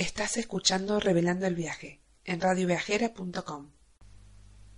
Estás 0.00 0.38
escuchando 0.38 0.98
Revelando 0.98 1.46
el 1.46 1.54
Viaje 1.54 2.00
en 2.24 2.40
radioviajera.com. 2.40 3.66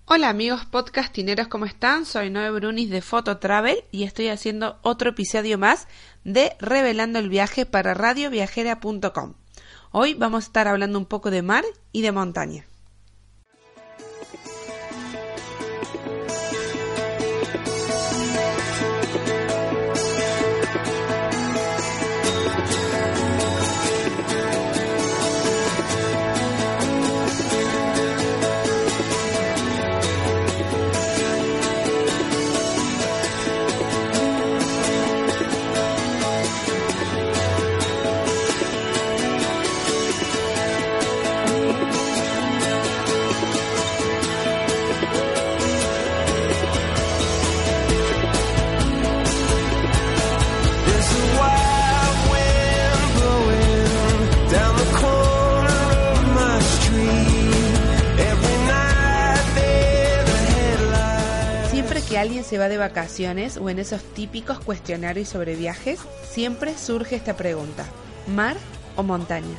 Hola 0.07 0.29
amigos 0.29 0.65
podcastineros, 0.65 1.47
¿cómo 1.47 1.65
están? 1.65 2.07
Soy 2.07 2.29
Noé 2.29 2.51
Brunis 2.51 2.91
de 2.91 3.02
Photo 3.02 3.39
Travel 3.39 3.85
y 3.93 4.03
estoy 4.03 4.27
haciendo 4.31 4.81
otro 4.83 5.11
episodio 5.11 5.58
más 5.58 5.87
de 6.25 6.57
Revelando 6.58 7.21
el 7.21 7.29
Viaje 7.29 7.67
para 7.67 7.95
radioviajera.com. 7.95 9.35
Hoy 9.93 10.14
vamos 10.14 10.43
a 10.43 10.46
estar 10.48 10.66
hablando 10.66 10.98
un 10.98 11.07
poco 11.07 11.30
de 11.30 11.43
mar 11.43 11.62
y 11.93 12.02
de 12.02 12.11
montaña. 12.11 12.66
Alguien 62.23 62.45
se 62.45 62.56
va 62.56 62.69
de 62.69 62.78
vacaciones 62.78 63.56
o 63.56 63.69
en 63.69 63.78
esos 63.78 64.03
típicos 64.03 64.61
cuestionarios 64.61 65.28
sobre 65.28 65.56
viajes, 65.56 66.01
siempre 66.31 66.77
surge 66.78 67.17
esta 67.17 67.37
pregunta, 67.37 67.84
¿mar 68.27 68.56
o 68.97 69.03
montaña? 69.03 69.56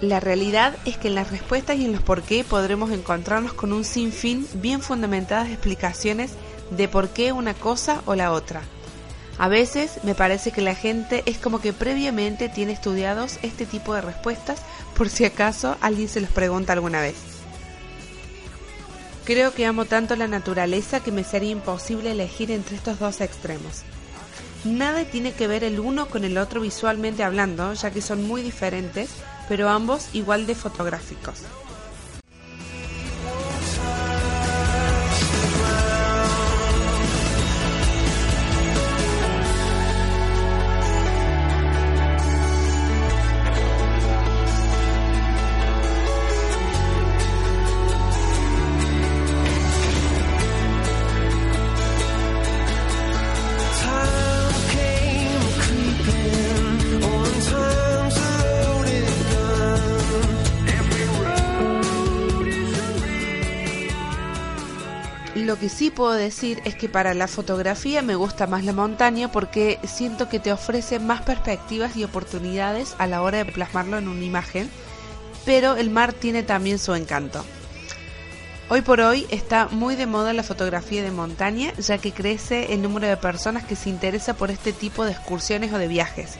La 0.00 0.20
realidad 0.20 0.76
es 0.84 0.96
que 0.96 1.08
en 1.08 1.16
las 1.16 1.30
respuestas 1.30 1.76
y 1.76 1.84
en 1.84 1.92
los 1.92 2.02
por 2.02 2.22
qué 2.22 2.44
podremos 2.44 2.92
encontrarnos 2.92 3.52
con 3.52 3.72
un 3.72 3.84
sinfín 3.84 4.46
bien 4.54 4.80
fundamentadas 4.80 5.48
explicaciones 5.48 6.30
de 6.70 6.86
por 6.86 7.08
qué 7.08 7.32
una 7.32 7.54
cosa 7.54 8.02
o 8.06 8.14
la 8.14 8.32
otra. 8.32 8.62
A 9.38 9.48
veces 9.48 9.98
me 10.04 10.14
parece 10.14 10.52
que 10.52 10.62
la 10.62 10.76
gente 10.76 11.22
es 11.26 11.38
como 11.38 11.60
que 11.60 11.72
previamente 11.72 12.48
tiene 12.48 12.72
estudiados 12.72 13.38
este 13.42 13.66
tipo 13.66 13.94
de 13.94 14.00
respuestas 14.00 14.62
por 14.96 15.08
si 15.08 15.24
acaso 15.24 15.76
alguien 15.80 16.08
se 16.08 16.20
los 16.20 16.30
pregunta 16.30 16.72
alguna 16.72 17.00
vez. 17.00 17.37
Creo 19.28 19.52
que 19.52 19.66
amo 19.66 19.84
tanto 19.84 20.16
la 20.16 20.26
naturaleza 20.26 21.00
que 21.00 21.12
me 21.12 21.22
sería 21.22 21.50
imposible 21.50 22.12
elegir 22.12 22.50
entre 22.50 22.76
estos 22.76 22.98
dos 22.98 23.20
extremos. 23.20 23.82
Nada 24.64 25.04
tiene 25.04 25.32
que 25.32 25.46
ver 25.46 25.64
el 25.64 25.80
uno 25.80 26.06
con 26.06 26.24
el 26.24 26.38
otro 26.38 26.62
visualmente 26.62 27.22
hablando, 27.22 27.74
ya 27.74 27.90
que 27.90 28.00
son 28.00 28.26
muy 28.26 28.40
diferentes, 28.40 29.10
pero 29.46 29.68
ambos 29.68 30.08
igual 30.14 30.46
de 30.46 30.54
fotográficos. 30.54 31.42
Puedo 65.98 66.12
decir 66.12 66.62
es 66.64 66.76
que 66.76 66.88
para 66.88 67.12
la 67.12 67.26
fotografía 67.26 68.02
me 68.02 68.14
gusta 68.14 68.46
más 68.46 68.62
la 68.64 68.72
montaña 68.72 69.32
porque 69.32 69.80
siento 69.82 70.28
que 70.28 70.38
te 70.38 70.52
ofrece 70.52 71.00
más 71.00 71.22
perspectivas 71.22 71.96
y 71.96 72.04
oportunidades 72.04 72.94
a 72.98 73.08
la 73.08 73.20
hora 73.20 73.38
de 73.38 73.50
plasmarlo 73.50 73.98
en 73.98 74.06
una 74.06 74.22
imagen, 74.22 74.70
pero 75.44 75.74
el 75.74 75.90
mar 75.90 76.12
tiene 76.12 76.44
también 76.44 76.78
su 76.78 76.94
encanto. 76.94 77.44
Hoy 78.68 78.82
por 78.82 79.00
hoy 79.00 79.26
está 79.30 79.66
muy 79.72 79.96
de 79.96 80.06
moda 80.06 80.32
la 80.32 80.44
fotografía 80.44 81.02
de 81.02 81.10
montaña 81.10 81.72
ya 81.78 81.98
que 81.98 82.12
crece 82.12 82.72
el 82.72 82.80
número 82.80 83.08
de 83.08 83.16
personas 83.16 83.64
que 83.64 83.74
se 83.74 83.90
interesa 83.90 84.34
por 84.34 84.52
este 84.52 84.72
tipo 84.72 85.04
de 85.04 85.10
excursiones 85.10 85.72
o 85.72 85.78
de 85.78 85.88
viajes. 85.88 86.34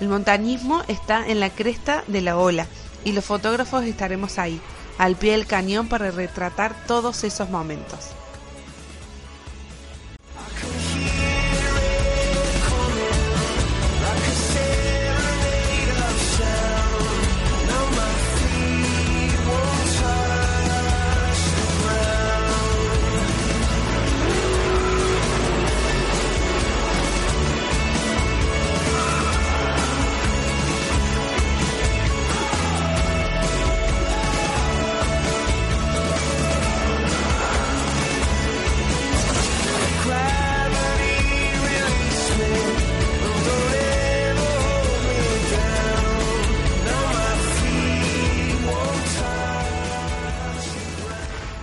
El 0.00 0.06
montañismo 0.06 0.84
está 0.86 1.26
en 1.26 1.40
la 1.40 1.50
cresta 1.50 2.04
de 2.06 2.20
la 2.20 2.36
ola 2.36 2.68
y 3.04 3.10
los 3.10 3.24
fotógrafos 3.24 3.82
estaremos 3.82 4.38
ahí, 4.38 4.60
al 4.98 5.16
pie 5.16 5.32
del 5.32 5.48
cañón 5.48 5.88
para 5.88 6.12
retratar 6.12 6.76
todos 6.86 7.24
esos 7.24 7.50
momentos. 7.50 8.10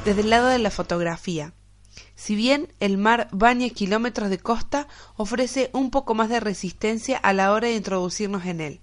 Desde 0.07 0.21
el 0.21 0.29
lado 0.29 0.47
de 0.47 0.57
la 0.57 0.71
fotografía. 0.71 1.51
Si 2.15 2.33
bien 2.33 2.73
el 2.79 2.97
mar 2.97 3.27
baña 3.33 3.67
kilómetros 3.69 4.29
de 4.29 4.37
costa, 4.37 4.87
ofrece 5.17 5.69
un 5.73 5.91
poco 5.91 6.15
más 6.15 6.29
de 6.29 6.39
resistencia 6.39 7.17
a 7.17 7.33
la 7.33 7.51
hora 7.51 7.67
de 7.67 7.75
introducirnos 7.75 8.45
en 8.45 8.61
él. 8.61 8.79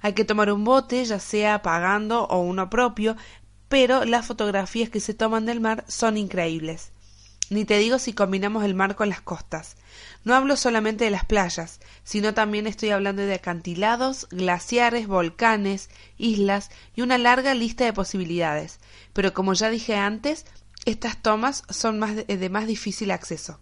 Hay 0.00 0.14
que 0.14 0.24
tomar 0.24 0.50
un 0.50 0.64
bote, 0.64 1.04
ya 1.04 1.18
sea 1.18 1.60
pagando 1.60 2.24
o 2.28 2.40
uno 2.40 2.70
propio, 2.70 3.14
pero 3.68 4.06
las 4.06 4.24
fotografías 4.24 4.88
que 4.88 5.00
se 5.00 5.12
toman 5.12 5.44
del 5.44 5.60
mar 5.60 5.84
son 5.86 6.16
increíbles. 6.16 6.92
Ni 7.50 7.66
te 7.66 7.76
digo 7.76 7.98
si 7.98 8.14
combinamos 8.14 8.64
el 8.64 8.74
mar 8.74 8.96
con 8.96 9.10
las 9.10 9.20
costas. 9.20 9.76
No 10.24 10.34
hablo 10.34 10.56
solamente 10.56 11.04
de 11.04 11.10
las 11.10 11.26
playas, 11.26 11.78
sino 12.04 12.32
también 12.32 12.66
estoy 12.66 12.88
hablando 12.88 13.20
de 13.20 13.34
acantilados, 13.34 14.28
glaciares, 14.30 15.08
volcanes, 15.08 15.90
islas 16.16 16.70
y 16.96 17.02
una 17.02 17.18
larga 17.18 17.52
lista 17.52 17.84
de 17.84 17.92
posibilidades. 17.92 18.80
Pero 19.14 19.32
como 19.32 19.54
ya 19.54 19.70
dije 19.70 19.96
antes, 19.96 20.44
estas 20.84 21.22
tomas 21.22 21.62
son 21.70 21.98
más 21.98 22.14
de, 22.14 22.24
de 22.24 22.50
más 22.50 22.66
difícil 22.66 23.10
acceso. 23.10 23.60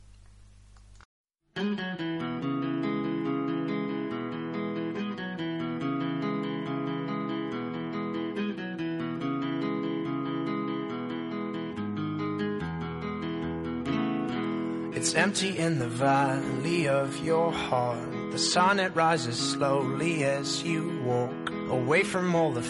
It's 15.02 15.14
empty 15.14 15.58
in 15.58 15.80
the 15.80 15.88
valley 15.88 16.86
of 16.86 17.24
your 17.24 17.52
heart. 17.52 18.30
The 18.30 18.38
sun 18.38 18.78
it 18.78 18.94
rises 18.94 19.36
slowly 19.36 20.22
as 20.24 20.62
you 20.62 21.02
walk 21.04 21.50
away 21.68 22.04
from 22.04 22.34
all 22.36 22.52
the 22.52 22.62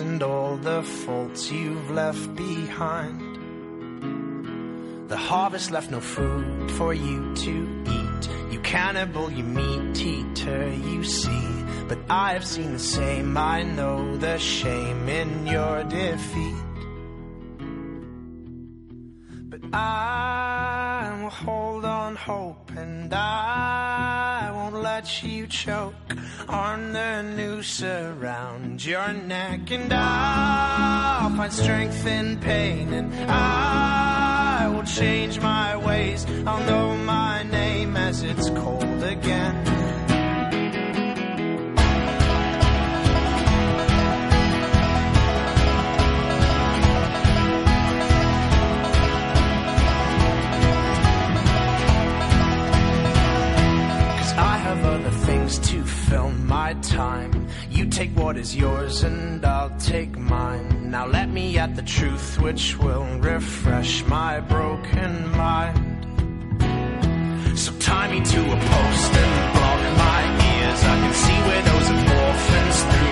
and 0.00 0.22
all 0.22 0.56
the 0.56 0.82
faults 0.82 1.50
you've 1.50 1.90
left 1.90 2.34
behind. 2.36 3.20
The 5.08 5.16
harvest 5.16 5.70
left 5.70 5.90
no 5.90 6.00
food 6.00 6.70
for 6.72 6.94
you 6.94 7.34
to 7.34 7.84
eat. 7.98 8.52
You 8.52 8.60
cannibal, 8.60 9.30
you 9.30 9.44
meat 9.44 10.00
eater, 10.00 10.68
you 10.68 11.04
see. 11.04 11.48
But 11.88 11.98
I 12.08 12.32
have 12.32 12.46
seen 12.46 12.72
the 12.72 12.78
same. 12.78 13.36
I 13.36 13.62
know 13.62 14.16
the 14.16 14.38
shame 14.38 15.08
in 15.08 15.46
your 15.46 15.84
defeat. 15.84 16.54
But 19.50 19.60
I 19.74 21.18
will 21.22 21.30
hold 21.30 21.84
on 21.84 22.16
hope 22.16 22.70
and 22.76 23.12
I 23.12 23.71
let 24.94 25.22
you 25.22 25.46
choke 25.46 25.94
on 26.50 26.92
the 26.92 27.22
noose 27.22 27.82
around 27.82 28.84
your 28.84 29.10
neck 29.14 29.70
and 29.70 29.90
I'll 29.90 31.34
find 31.34 31.50
strength 31.50 32.04
in 32.06 32.38
pain 32.40 32.92
and 32.92 33.10
I 33.30 34.68
will 34.68 34.84
change 34.84 35.40
my 35.40 35.78
ways. 35.78 36.26
I'll 36.46 36.66
know 36.66 36.94
my 36.94 37.42
name 37.44 37.96
as 37.96 38.22
it's 38.22 38.50
cold 38.50 39.02
again. 39.02 39.71
Fill 56.12 56.30
my 56.56 56.74
time. 56.82 57.32
You 57.70 57.86
take 57.86 58.10
what 58.14 58.36
is 58.36 58.54
yours 58.54 59.02
and 59.02 59.42
I'll 59.46 59.74
take 59.78 60.14
mine. 60.18 60.90
Now 60.90 61.06
let 61.06 61.28
me 61.30 61.56
at 61.56 61.74
the 61.74 61.86
truth 61.96 62.38
which 62.38 62.78
will 62.78 63.06
refresh 63.32 64.04
my 64.04 64.40
broken 64.40 65.12
mind. 65.44 66.00
So 67.58 67.70
tie 67.88 68.08
me 68.12 68.20
to 68.34 68.40
a 68.56 68.58
post 68.72 69.12
and 69.22 69.34
block 69.56 69.82
my 70.06 70.22
ears. 70.52 70.80
I 70.92 70.96
can 71.02 71.14
see 71.24 71.38
widows 71.50 71.88
of 71.94 72.00
orphans 72.24 72.78
through 72.90 73.11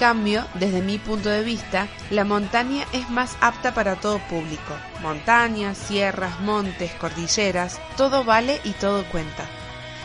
cambio, 0.00 0.46
desde 0.54 0.80
mi 0.80 0.96
punto 0.96 1.28
de 1.28 1.44
vista, 1.44 1.86
la 2.08 2.24
montaña 2.24 2.86
es 2.94 3.10
más 3.10 3.36
apta 3.42 3.74
para 3.74 3.96
todo 3.96 4.18
público. 4.30 4.74
Montañas, 5.02 5.76
sierras, 5.76 6.40
montes, 6.40 6.90
cordilleras, 6.92 7.78
todo 7.98 8.24
vale 8.24 8.62
y 8.64 8.70
todo 8.70 9.04
cuenta. 9.10 9.44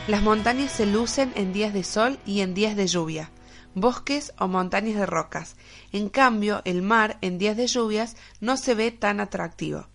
Las 0.10 0.22
montañas 0.22 0.74
se 0.74 0.86
lucen 0.86 1.32
en 1.36 1.54
días 1.54 1.74
de 1.74 1.86
sol 1.86 2.20
y 2.26 2.42
en 2.42 2.54
días 2.54 2.76
de 2.76 2.88
lluvia, 2.88 3.32
bosques 3.74 4.34
o 4.38 4.50
montañas 4.50 4.98
de 4.98 5.06
rocas. 5.06 5.56
En 5.94 6.10
cambio, 6.10 6.62
el 6.66 6.82
mar 6.82 7.18
en 7.22 7.38
días 7.38 7.56
de 7.56 7.68
lluvias 7.68 8.18
no 8.42 8.58
se 8.58 8.76
ve 8.76 8.92
tan 8.92 9.22
atractivo. 9.22 9.88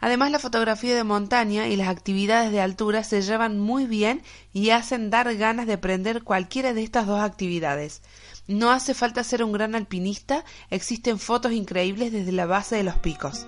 Además, 0.00 0.30
la 0.30 0.38
fotografía 0.38 0.94
de 0.94 1.04
montaña 1.04 1.66
y 1.66 1.76
las 1.76 1.88
actividades 1.88 2.52
de 2.52 2.60
altura 2.60 3.02
se 3.02 3.20
llevan 3.20 3.58
muy 3.58 3.86
bien 3.86 4.22
y 4.52 4.70
hacen 4.70 5.10
dar 5.10 5.34
ganas 5.36 5.66
de 5.66 5.72
aprender 5.74 6.22
cualquiera 6.22 6.72
de 6.72 6.82
estas 6.84 7.06
dos 7.06 7.20
actividades. 7.20 8.00
No 8.48 8.70
hace 8.70 8.94
falta 8.94 9.22
ser 9.24 9.44
un 9.44 9.52
gran 9.52 9.74
alpinista, 9.74 10.42
existen 10.70 11.18
fotos 11.18 11.52
increíbles 11.52 12.12
desde 12.12 12.32
la 12.32 12.46
base 12.46 12.76
de 12.76 12.82
los 12.82 12.96
picos. 12.96 13.46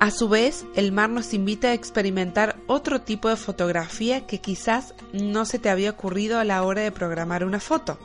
A 0.00 0.10
su 0.10 0.28
vez, 0.28 0.66
el 0.74 0.90
mar 0.90 1.08
nos 1.08 1.32
invita 1.32 1.68
a 1.68 1.72
experimentar 1.72 2.56
otro 2.66 3.00
tipo 3.00 3.28
de 3.28 3.36
fotografía 3.36 4.26
que 4.26 4.40
quizás 4.40 4.92
no 5.12 5.46
se 5.46 5.60
te 5.60 5.70
había 5.70 5.90
ocurrido 5.90 6.38
a 6.40 6.44
la 6.44 6.64
hora 6.64 6.82
de 6.82 6.92
programar 6.92 7.44
una 7.44 7.60
foto. 7.60 7.98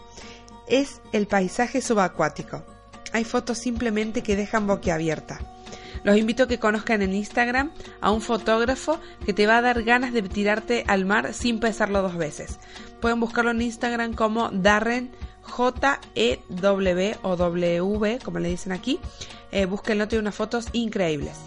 Es 0.67 1.01
el 1.11 1.25
paisaje 1.25 1.81
subacuático. 1.81 2.63
Hay 3.11 3.23
fotos 3.23 3.57
simplemente 3.57 4.21
que 4.21 4.35
dejan 4.35 4.67
boquiabierta. 4.67 5.58
Los 6.03 6.17
invito 6.17 6.43
a 6.43 6.47
que 6.47 6.59
conozcan 6.59 7.01
en 7.01 7.13
Instagram 7.13 7.71
a 8.01 8.11
un 8.11 8.21
fotógrafo 8.21 8.99
que 9.25 9.33
te 9.33 9.47
va 9.47 9.57
a 9.57 9.61
dar 9.61 9.83
ganas 9.83 10.13
de 10.13 10.21
tirarte 10.21 10.83
al 10.87 11.05
mar 11.05 11.33
sin 11.33 11.59
pesarlo 11.59 12.01
dos 12.01 12.17
veces. 12.17 12.59
Pueden 13.01 13.19
buscarlo 13.19 13.51
en 13.51 13.61
Instagram 13.61 14.13
como 14.13 14.49
Darren 14.51 15.11
J-E-W 15.41 17.17
o 17.23 17.35
W, 17.35 18.19
como 18.23 18.39
le 18.39 18.49
dicen 18.49 18.71
aquí. 18.71 18.99
Eh, 19.51 19.65
búsquenlo, 19.65 20.07
tiene 20.07 20.21
unas 20.21 20.35
fotos 20.35 20.67
increíbles. 20.73 21.37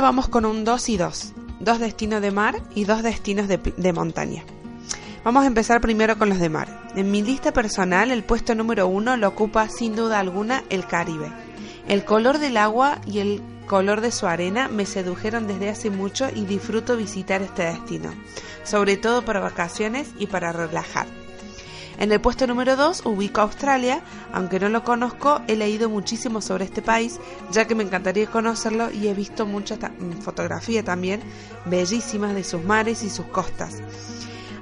Vamos 0.00 0.28
con 0.28 0.44
un 0.44 0.64
2 0.64 0.88
y 0.90 0.96
2, 0.96 1.32
dos 1.58 1.80
destinos 1.80 2.22
de 2.22 2.30
mar 2.30 2.62
y 2.74 2.84
dos 2.84 3.02
destinos 3.02 3.48
de, 3.48 3.92
montaña. 3.92 4.44
Vamos 5.24 5.42
a 5.42 5.48
empezar 5.48 5.80
primero 5.80 6.16
con 6.16 6.28
los 6.28 6.38
de 6.38 6.48
mar. 6.48 6.88
En 6.94 7.10
mi 7.10 7.20
lista 7.20 7.52
personal 7.52 8.12
el 8.12 8.22
puesto 8.22 8.54
número 8.54 8.86
uno 8.86 9.16
lo 9.16 9.26
ocupa 9.28 9.68
sin 9.68 9.96
duda 9.96 10.20
alguna 10.20 10.62
el 10.70 10.86
Caribe. 10.86 11.32
El 11.88 12.04
color 12.04 12.38
del 12.38 12.58
agua 12.58 13.00
y 13.06 13.18
el 13.18 13.42
color 13.66 14.00
de 14.00 14.12
su 14.12 14.26
arena 14.28 14.68
me 14.68 14.86
sedujeron 14.86 15.48
desde 15.48 15.68
hace 15.68 15.90
mucho 15.90 16.28
y 16.32 16.44
disfruto 16.44 16.96
visitar 16.96 17.42
este 17.42 17.64
destino, 17.64 18.14
sobre 18.62 18.96
todo 18.96 19.24
para 19.24 19.40
vacaciones 19.40 20.10
y 20.16 20.28
para 20.28 20.52
relajar. 20.52 21.06
En 21.98 22.12
el 22.12 22.20
puesto 22.20 22.46
número 22.46 22.76
2 22.76 23.06
ubico 23.06 23.40
Australia, 23.40 24.02
aunque 24.32 24.60
no 24.60 24.68
lo 24.68 24.84
conozco, 24.84 25.40
he 25.48 25.56
leído 25.56 25.90
muchísimo 25.90 26.40
sobre 26.40 26.64
este 26.64 26.80
país, 26.80 27.18
ya 27.50 27.66
que 27.66 27.74
me 27.74 27.82
encantaría 27.82 28.30
conocerlo 28.30 28.92
y 28.92 29.08
he 29.08 29.14
visto 29.14 29.46
mucha 29.46 29.76
mm, 29.76 30.20
fotografía 30.22 30.84
también 30.84 31.20
bellísimas 31.64 32.34
de 32.36 32.44
sus 32.44 32.62
mares 32.62 33.02
y 33.02 33.10
sus 33.10 33.26
costas. 33.26 33.78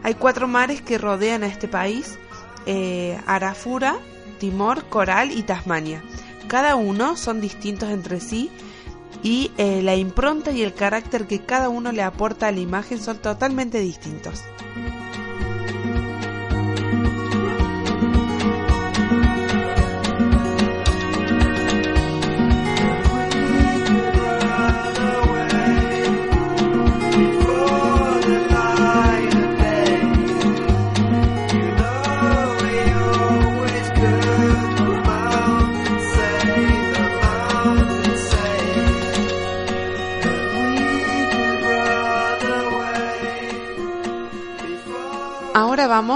Hay 0.02 0.14
cuatro 0.14 0.48
mares 0.48 0.80
que 0.80 0.96
rodean 0.96 1.42
a 1.42 1.46
este 1.46 1.68
país, 1.68 2.18
eh, 2.64 3.20
Arafura, 3.26 3.98
Timor, 4.38 4.84
Coral 4.84 5.30
y 5.30 5.42
Tasmania. 5.42 6.02
Cada 6.48 6.74
uno 6.74 7.16
son 7.16 7.42
distintos 7.42 7.90
entre 7.90 8.20
sí 8.20 8.50
y 9.22 9.50
eh, 9.58 9.82
la 9.82 9.94
impronta 9.94 10.52
y 10.52 10.62
el 10.62 10.72
carácter 10.72 11.26
que 11.26 11.40
cada 11.40 11.68
uno 11.68 11.92
le 11.92 12.02
aporta 12.02 12.48
a 12.48 12.52
la 12.52 12.60
imagen 12.60 12.98
son 12.98 13.18
totalmente 13.18 13.80
distintos. 13.80 14.42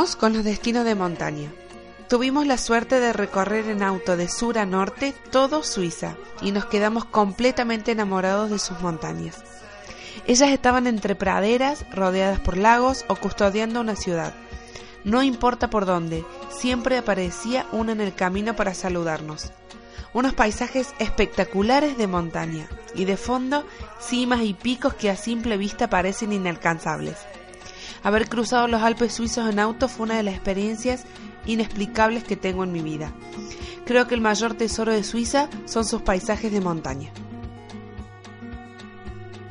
Con 0.00 0.32
los 0.32 0.44
destinos 0.44 0.86
de 0.86 0.94
montaña. 0.94 1.52
Tuvimos 2.08 2.46
la 2.46 2.56
suerte 2.56 3.00
de 3.00 3.12
recorrer 3.12 3.68
en 3.68 3.82
auto 3.82 4.16
de 4.16 4.28
sur 4.28 4.56
a 4.56 4.64
norte 4.64 5.12
todo 5.30 5.62
Suiza 5.62 6.16
y 6.40 6.52
nos 6.52 6.64
quedamos 6.64 7.04
completamente 7.04 7.92
enamorados 7.92 8.48
de 8.48 8.58
sus 8.58 8.80
montañas. 8.80 9.44
Ellas 10.26 10.52
estaban 10.52 10.86
entre 10.86 11.16
praderas, 11.16 11.84
rodeadas 11.92 12.40
por 12.40 12.56
lagos 12.56 13.04
o 13.08 13.16
custodiando 13.16 13.82
una 13.82 13.94
ciudad. 13.94 14.32
No 15.04 15.22
importa 15.22 15.68
por 15.68 15.84
dónde, 15.84 16.24
siempre 16.48 16.96
aparecía 16.96 17.66
una 17.70 17.92
en 17.92 18.00
el 18.00 18.14
camino 18.14 18.56
para 18.56 18.72
saludarnos. 18.72 19.52
Unos 20.14 20.32
paisajes 20.32 20.94
espectaculares 20.98 21.98
de 21.98 22.06
montaña 22.06 22.70
y 22.94 23.04
de 23.04 23.18
fondo 23.18 23.66
cimas 24.00 24.40
y 24.40 24.54
picos 24.54 24.94
que 24.94 25.10
a 25.10 25.16
simple 25.16 25.58
vista 25.58 25.90
parecen 25.90 26.32
inalcanzables. 26.32 27.18
Haber 28.02 28.28
cruzado 28.28 28.66
los 28.66 28.82
Alpes 28.82 29.12
suizos 29.12 29.48
en 29.50 29.58
auto 29.58 29.88
fue 29.88 30.04
una 30.04 30.16
de 30.16 30.22
las 30.22 30.34
experiencias 30.34 31.04
inexplicables 31.46 32.24
que 32.24 32.36
tengo 32.36 32.64
en 32.64 32.72
mi 32.72 32.80
vida. 32.80 33.12
Creo 33.84 34.06
que 34.06 34.14
el 34.14 34.20
mayor 34.20 34.54
tesoro 34.54 34.92
de 34.92 35.04
Suiza 35.04 35.48
son 35.66 35.84
sus 35.84 36.02
paisajes 36.02 36.52
de 36.52 36.60
montaña. 36.60 37.10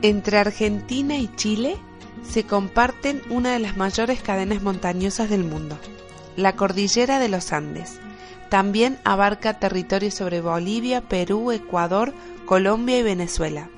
Entre 0.02 0.38
Argentina 0.38 1.18
y 1.18 1.30
Chile 1.36 1.78
se 2.24 2.46
comparten 2.46 3.22
una 3.30 3.54
de 3.54 3.60
las 3.60 3.76
mayores 3.76 4.22
cadenas 4.22 4.62
montañosas 4.62 5.30
del 5.30 5.44
mundo, 5.44 5.78
la 6.36 6.56
cordillera 6.56 7.20
de 7.20 7.30
los 7.30 7.52
Andes. 7.52 8.00
También 8.50 8.98
abarca 9.04 9.60
territorios 9.60 10.14
sobre 10.14 10.42
Bolivia, 10.42 11.02
Perú, 11.02 11.52
Ecuador, 11.52 12.14
Colombia 12.46 12.98
y 12.98 13.04
Venezuela. 13.04 13.70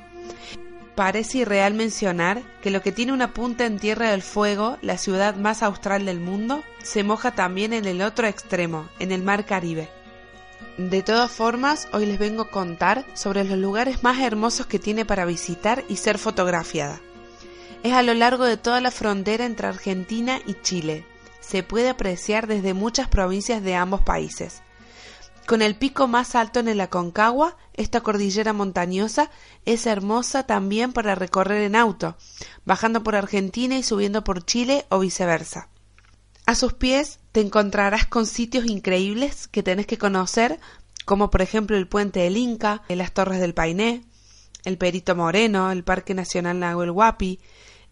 Parece 1.02 1.40
irreal 1.40 1.74
mencionar 1.74 2.44
que 2.62 2.70
lo 2.70 2.84
que 2.84 2.92
tiene 2.92 3.12
una 3.12 3.34
punta 3.34 3.66
en 3.66 3.80
Tierra 3.80 4.12
del 4.12 4.22
Fuego, 4.22 4.78
la 4.84 5.00
ciudad 5.00 5.36
más 5.36 5.64
austral 5.64 6.06
del 6.06 6.20
mundo, 6.20 6.64
se 6.84 7.04
moja 7.04 7.32
también 7.32 7.74
en 7.74 7.86
el 7.86 8.04
otro 8.04 8.28
extremo, 8.28 8.88
en 9.00 9.12
el 9.12 9.24
Mar 9.24 9.48
Caribe. 9.48 9.90
De 10.78 11.02
todas 11.02 11.32
formas, 11.32 11.88
hoy 11.92 12.06
les 12.06 12.20
vengo 12.20 12.44
a 12.44 12.52
contar 12.52 13.04
sobre 13.16 13.44
los 13.44 13.58
lugares 13.58 14.04
más 14.04 14.20
hermosos 14.20 14.68
que 14.68 14.78
tiene 14.78 15.04
para 15.04 15.26
visitar 15.26 15.84
y 15.90 15.96
ser 15.96 16.20
fotografiada. 16.20 17.02
Es 17.82 17.94
a 17.94 18.04
lo 18.04 18.14
largo 18.14 18.46
de 18.46 18.58
toda 18.58 18.80
la 18.80 18.92
frontera 18.92 19.48
entre 19.48 19.66
Argentina 19.66 20.40
y 20.46 20.54
Chile. 20.62 21.04
Se 21.40 21.64
puede 21.64 21.90
apreciar 21.90 22.46
desde 22.46 22.76
muchas 22.76 23.08
provincias 23.08 23.64
de 23.64 23.74
ambos 23.74 24.02
países. 24.02 24.62
Con 25.52 25.62
el 25.62 25.76
pico 25.76 26.08
más 26.08 26.36
alto 26.36 26.62
en 26.62 26.70
el 26.70 26.80
Aconcagua, 26.80 27.58
esta 27.74 28.00
cordillera 28.00 28.54
montañosa 28.54 29.30
es 29.66 29.86
hermosa 29.86 30.44
también 30.44 30.94
para 30.94 31.14
recorrer 31.14 31.64
en 31.64 31.76
auto, 31.76 32.16
bajando 32.64 33.04
por 33.04 33.18
Argentina 33.18 33.78
y 33.78 33.84
subiendo 33.84 34.24
por 34.24 34.46
Chile 34.46 34.86
o 34.88 35.00
viceversa. 35.00 35.68
A 36.46 36.56
sus 36.56 36.72
pies 36.72 37.20
te 37.34 37.42
encontrarás 37.42 38.06
con 38.08 38.28
sitios 38.28 38.66
increíbles 38.66 39.50
que 39.50 39.62
tenés 39.62 39.88
que 39.88 39.98
conocer, 39.98 40.58
como 41.04 41.30
por 41.30 41.42
ejemplo 41.42 41.76
el 41.76 41.90
puente 41.90 42.22
del 42.22 42.38
Inca, 42.38 42.84
las 42.88 43.12
torres 43.12 43.42
del 43.42 43.54
Painé, 43.54 44.06
el 44.64 44.78
Perito 44.78 45.18
Moreno, 45.18 45.70
el 45.70 45.84
Parque 45.84 46.14
Nacional 46.14 46.60
Nahuel 46.60 46.92
Huapi, 46.92 47.42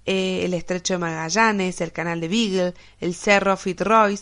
eh, 0.06 0.46
el 0.46 0.54
Estrecho 0.54 0.94
de 0.94 1.00
Magallanes, 1.00 1.82
el 1.82 1.92
Canal 1.92 2.22
de 2.22 2.30
Beagle, 2.30 2.74
el 3.02 3.14
Cerro 3.14 3.58
Fitzroy, 3.58 4.18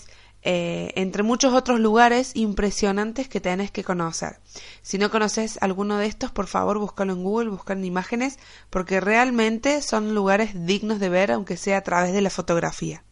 eh, 0.50 0.94
entre 0.96 1.24
muchos 1.24 1.54
otros 1.54 1.82
lugares 1.82 2.32
impresionantes 2.34 3.27
que 3.27 3.42
tenés 3.42 3.70
que 3.70 3.84
conocer. 3.84 4.39
Si 4.82 4.98
no 4.98 5.12
conoces 5.12 5.58
alguno 5.60 5.98
de 5.98 6.06
estos, 6.06 6.32
por 6.32 6.48
favor 6.48 6.80
búscalo 6.80 7.12
en 7.12 7.22
Google, 7.22 7.50
buscan 7.50 7.84
imágenes, 7.84 8.39
porque 8.70 9.01
realmente 9.01 9.82
son 9.82 10.16
lugares 10.16 10.66
dignos 10.66 11.01
de 11.01 11.10
ver, 11.10 11.34
aunque 11.34 11.58
sea 11.58 11.80
a 11.80 11.82
través 11.82 12.13
de 12.13 12.22
la 12.22 12.30
fotografía. 12.30 13.04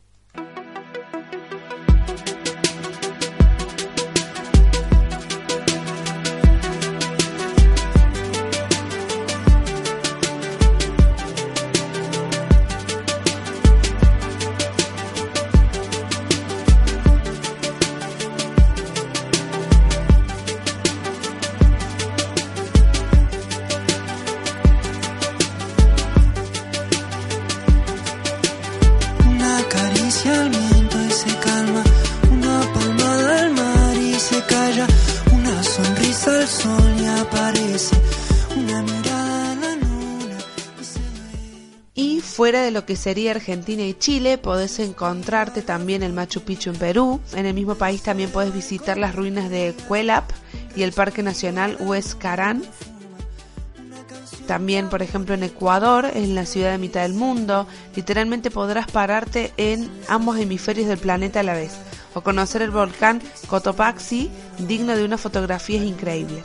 Que 42.85 42.95
sería 42.95 43.31
Argentina 43.31 43.83
y 43.83 43.93
Chile, 43.93 44.37
podés 44.37 44.79
encontrarte 44.79 45.61
también 45.61 46.03
el 46.03 46.13
Machu 46.13 46.41
Picchu 46.41 46.69
en 46.69 46.77
Perú. 46.77 47.19
En 47.33 47.45
el 47.45 47.53
mismo 47.53 47.75
país 47.75 48.01
también 48.01 48.29
podés 48.29 48.53
visitar 48.53 48.97
las 48.97 49.15
ruinas 49.15 49.49
de 49.49 49.75
Cuelap 49.87 50.31
y 50.75 50.83
el 50.83 50.91
Parque 50.91 51.23
Nacional 51.23 51.77
Huescarán. 51.79 52.63
También, 54.47 54.89
por 54.89 55.01
ejemplo, 55.01 55.33
en 55.33 55.43
Ecuador, 55.43 56.09
en 56.13 56.35
la 56.35 56.45
ciudad 56.45 56.71
de 56.71 56.77
mitad 56.77 57.01
del 57.01 57.13
mundo, 57.13 57.67
literalmente 57.95 58.51
podrás 58.51 58.89
pararte 58.89 59.51
en 59.57 59.89
ambos 60.07 60.37
hemisferios 60.37 60.87
del 60.87 60.99
planeta 60.99 61.39
a 61.39 61.43
la 61.43 61.53
vez, 61.53 61.73
o 62.13 62.21
conocer 62.21 62.61
el 62.61 62.69
volcán 62.69 63.21
Cotopaxi, 63.47 64.29
digno 64.59 64.95
de 64.95 65.03
unas 65.03 65.21
fotografías 65.21 65.83
increíbles. 65.83 66.43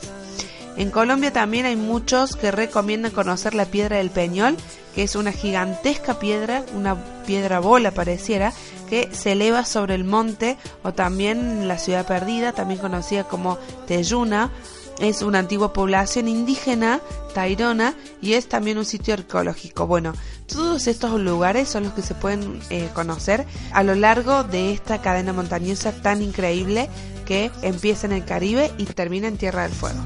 En 0.77 0.89
Colombia 0.89 1.31
también 1.31 1.65
hay 1.65 1.75
muchos 1.75 2.35
que 2.35 2.49
recomiendan 2.49 3.11
conocer 3.11 3.53
la 3.53 3.65
Piedra 3.65 3.97
del 3.97 4.09
Peñol, 4.09 4.57
que 4.95 5.03
es 5.03 5.15
una 5.15 5.31
gigantesca 5.31 6.19
piedra, 6.19 6.63
una 6.75 6.95
piedra 7.25 7.59
bola 7.59 7.91
pareciera, 7.91 8.53
que 8.89 9.09
se 9.13 9.33
eleva 9.33 9.65
sobre 9.65 9.95
el 9.95 10.03
monte 10.03 10.57
o 10.83 10.93
también 10.93 11.67
la 11.67 11.77
ciudad 11.77 12.05
perdida, 12.05 12.51
también 12.51 12.79
conocida 12.79 13.23
como 13.23 13.57
Teyuna. 13.87 14.51
Es 14.99 15.23
una 15.23 15.39
antigua 15.39 15.73
población 15.73 16.27
indígena, 16.27 16.99
tairona, 17.33 17.95
y 18.21 18.33
es 18.33 18.47
también 18.47 18.77
un 18.77 18.85
sitio 18.85 19.15
arqueológico. 19.15 19.87
Bueno, 19.87 20.13
todos 20.45 20.85
estos 20.87 21.19
lugares 21.19 21.69
son 21.69 21.85
los 21.85 21.93
que 21.93 22.01
se 22.01 22.13
pueden 22.13 22.59
eh, 22.69 22.89
conocer 22.93 23.47
a 23.71 23.81
lo 23.81 23.95
largo 23.95 24.43
de 24.43 24.73
esta 24.73 25.01
cadena 25.01 25.33
montañosa 25.33 25.91
tan 25.91 26.21
increíble 26.21 26.89
que 27.25 27.49
empieza 27.61 28.05
en 28.07 28.13
el 28.13 28.25
Caribe 28.25 28.71
y 28.77 28.85
termina 28.85 29.27
en 29.27 29.37
Tierra 29.37 29.63
del 29.63 29.71
Fuego. 29.71 30.03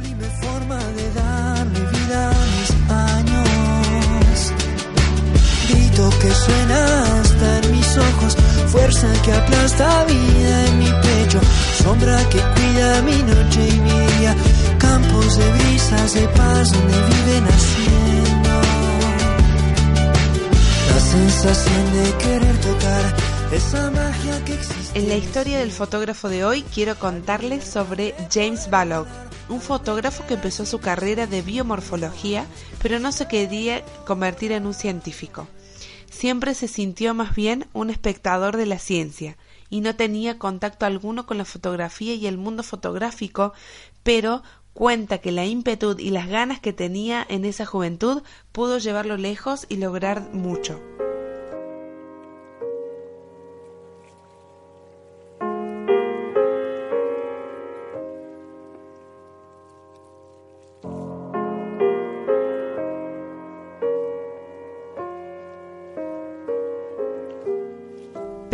Grito 5.96 6.10
que 6.20 6.30
suena 6.30 7.22
hasta 7.22 7.58
en 7.60 7.72
mis 7.72 7.98
ojos, 7.98 8.36
fuerza 8.68 9.08
que 9.24 9.32
aplasta 9.32 10.04
vida 10.04 10.66
en 10.68 10.80
mi 10.80 10.86
pecho, 10.88 11.40
sombra 11.82 12.18
que 12.30 12.38
cuida 12.38 13.02
mi 13.04 13.24
noche 13.24 13.70
y 13.70 13.80
mi 13.80 14.08
día, 14.18 14.36
campos 14.78 15.38
de 15.38 15.52
brisas 15.54 16.14
de 16.14 16.28
paz 16.28 16.74
donde 16.74 16.98
viven 16.98 17.46
haciendo 17.46 18.50
la 20.90 21.00
sensación 21.00 21.94
de 21.94 22.18
querer 22.18 22.58
tocar 22.60 23.16
esa 23.54 23.92
magia 23.92 24.44
que 24.44 24.54
existe. 24.56 25.00
En 25.00 25.08
la 25.08 25.16
historia 25.16 25.60
del 25.60 25.72
fotógrafo 25.72 26.28
de 26.28 26.44
hoy 26.44 26.64
quiero 26.64 27.00
contarles 27.00 27.64
sobre 27.64 28.16
James 28.34 28.70
Balog, 28.70 29.08
un 29.48 29.62
fotógrafo 29.62 30.28
que 30.28 30.34
empezó 30.34 30.66
su 30.66 30.80
carrera 30.80 31.26
de 31.26 31.42
biomorfología, 31.42 32.46
pero 32.82 33.00
no 33.00 33.14
se 33.14 33.30
quería 33.30 33.82
convertir 34.06 34.52
en 34.52 34.66
un 34.66 34.74
científico. 34.74 35.48
Siempre 36.16 36.54
se 36.54 36.70
sintió 36.70 37.14
más 37.14 37.36
bien 37.36 37.68
un 37.74 37.90
espectador 37.90 38.56
de 38.56 38.66
la 38.66 38.80
ciencia 38.80 39.36
y 39.70 39.82
no 39.82 39.98
tenía 39.98 40.40
contacto 40.40 40.86
alguno 40.86 41.26
con 41.26 41.38
la 41.38 41.44
fotografía 41.44 42.14
y 42.14 42.26
el 42.26 42.38
mundo 42.38 42.64
fotográfico, 42.64 43.52
pero 44.02 44.42
cuenta 44.74 45.18
que 45.18 45.34
la 45.34 45.44
ímpetu 45.46 45.98
y 46.00 46.12
las 46.12 46.30
ganas 46.30 46.62
que 46.62 46.72
tenía 46.72 47.26
en 47.28 47.44
esa 47.44 47.66
juventud 47.66 48.24
pudo 48.54 48.78
llevarlo 48.78 49.18
lejos 49.18 49.66
y 49.68 49.76
lograr 49.76 50.30
mucho. 50.32 50.80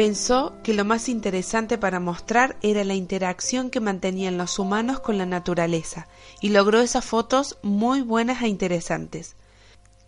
Pensó 0.02 0.54
que 0.64 0.74
lo 0.74 0.84
más 0.84 1.10
interesante 1.10 1.78
para 1.78 2.00
mostrar 2.00 2.56
era 2.64 2.84
la 2.84 2.96
interacción 2.96 3.70
que 3.70 3.80
mantenían 3.80 4.36
los 4.36 4.58
humanos 4.58 5.00
con 5.00 5.20
la 5.20 5.28
naturaleza, 5.28 6.08
y 6.40 6.50
logró 6.50 6.82
esas 6.82 7.06
fotos 7.06 7.60
muy 7.62 8.02
buenas 8.02 8.42
e 8.42 8.48
interesantes. 8.48 9.36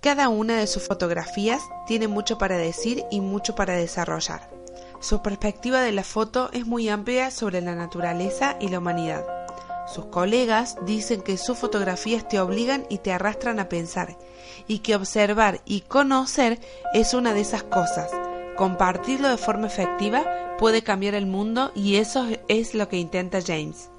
Cada 0.02 0.30
una 0.30 0.58
de 0.58 0.66
sus 0.66 0.88
fotografías 0.88 1.62
tiene 1.86 2.08
mucho 2.08 2.40
para 2.40 2.58
decir 2.58 3.04
y 3.12 3.22
mucho 3.22 3.54
para 3.54 3.76
desarrollar. 3.76 4.50
Su 5.00 5.22
perspectiva 5.22 5.82
de 5.82 5.92
la 5.92 6.04
foto 6.04 6.50
es 6.54 6.66
muy 6.66 6.90
amplia 6.90 7.30
sobre 7.30 7.62
la 7.62 7.76
naturaleza 7.76 8.58
y 8.60 8.70
la 8.70 8.80
humanidad. 8.80 9.24
Sus 9.86 10.08
colegas 10.08 10.76
dicen 10.88 11.22
que 11.22 11.38
sus 11.38 11.60
fotografías 11.60 12.28
te 12.28 12.40
obligan 12.40 12.88
y 12.90 12.98
te 12.98 13.12
arrastran 13.12 13.60
a 13.60 13.70
pensar, 13.70 14.18
y 14.68 14.80
que 14.80 14.96
observar 14.96 15.62
y 15.66 15.82
conocer 15.82 16.60
es 16.96 17.14
una 17.14 17.36
de 17.36 17.42
esas 17.42 17.62
cosas 17.62 18.10
Compartirlo 18.56 19.30
de 19.30 19.38
forma 19.38 19.68
efectiva 19.68 20.24
puede 20.60 20.84
cambiar 20.84 21.16
el 21.16 21.26
mundo 21.26 21.72
y 21.74 21.96
eso 21.96 22.28
es 22.48 22.76
lo 22.76 22.88
que 22.88 22.98
intenta 22.98 23.40
James. 23.42 23.90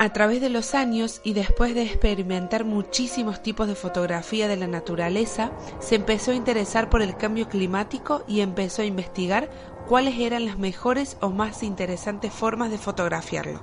A 0.00 0.12
través 0.12 0.40
de 0.40 0.48
los 0.48 0.76
años 0.76 1.20
y 1.24 1.32
después 1.32 1.74
de 1.74 1.82
experimentar 1.82 2.64
muchísimos 2.64 3.42
tipos 3.42 3.66
de 3.66 3.74
fotografía 3.74 4.46
de 4.46 4.56
la 4.56 4.68
naturaleza, 4.68 5.50
se 5.80 5.96
empezó 5.96 6.30
a 6.30 6.36
interesar 6.36 6.88
por 6.88 7.02
el 7.02 7.16
cambio 7.16 7.48
climático 7.48 8.22
y 8.28 8.40
empezó 8.40 8.82
a 8.82 8.84
investigar 8.84 9.50
cuáles 9.88 10.18
eran 10.18 10.44
las 10.44 10.58
mejores 10.58 11.16
o 11.22 11.30
más 11.30 11.62
interesantes 11.62 12.30
formas 12.30 12.70
de 12.70 12.76
fotografiarlo. 12.76 13.62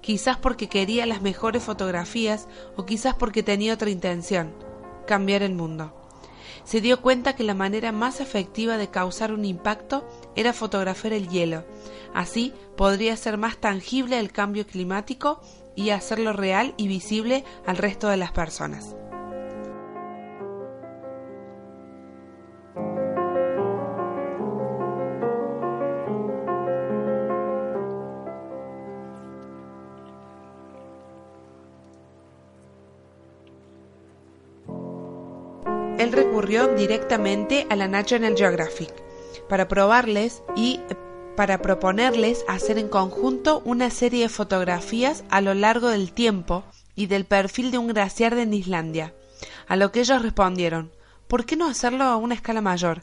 Quizás 0.00 0.36
porque 0.36 0.68
quería 0.68 1.04
las 1.04 1.20
mejores 1.20 1.64
fotografías 1.64 2.46
o 2.76 2.86
quizás 2.86 3.14
porque 3.14 3.42
tenía 3.42 3.74
otra 3.74 3.90
intención, 3.90 4.54
cambiar 5.06 5.42
el 5.42 5.54
mundo. 5.54 5.92
Se 6.62 6.80
dio 6.80 7.02
cuenta 7.02 7.34
que 7.34 7.42
la 7.42 7.54
manera 7.54 7.90
más 7.90 8.20
efectiva 8.20 8.78
de 8.78 8.88
causar 8.88 9.32
un 9.32 9.44
impacto 9.44 10.08
era 10.36 10.52
fotografiar 10.52 11.12
el 11.12 11.28
hielo. 11.28 11.64
Así 12.14 12.54
podría 12.76 13.16
ser 13.16 13.36
más 13.36 13.56
tangible 13.56 14.20
el 14.20 14.30
cambio 14.30 14.64
climático 14.64 15.40
y 15.74 15.90
hacerlo 15.90 16.32
real 16.32 16.72
y 16.76 16.86
visible 16.86 17.44
al 17.66 17.78
resto 17.78 18.08
de 18.08 18.16
las 18.16 18.30
personas. 18.30 18.94
Él 36.04 36.12
recurrió 36.12 36.68
directamente 36.68 37.66
a 37.70 37.76
la 37.76 37.88
National 37.88 38.36
Geographic 38.36 38.92
para 39.48 39.68
probarles 39.68 40.42
y 40.54 40.80
para 41.34 41.62
proponerles 41.62 42.44
hacer 42.46 42.78
en 42.78 42.88
conjunto 42.88 43.62
una 43.64 43.90
serie 43.90 44.24
de 44.24 44.28
fotografías 44.28 45.24
a 45.30 45.40
lo 45.40 45.54
largo 45.54 45.88
del 45.88 46.12
tiempo 46.12 46.62
y 46.94 47.06
del 47.06 47.24
perfil 47.24 47.70
de 47.70 47.78
un 47.78 47.88
glaciar 47.88 48.34
en 48.34 48.54
Islandia, 48.54 49.14
a 49.66 49.76
lo 49.76 49.90
que 49.90 50.00
ellos 50.00 50.22
respondieron 50.22 50.92
¿por 51.26 51.46
qué 51.46 51.56
no 51.56 51.66
hacerlo 51.66 52.04
a 52.04 52.16
una 52.16 52.34
escala 52.34 52.60
mayor? 52.60 53.02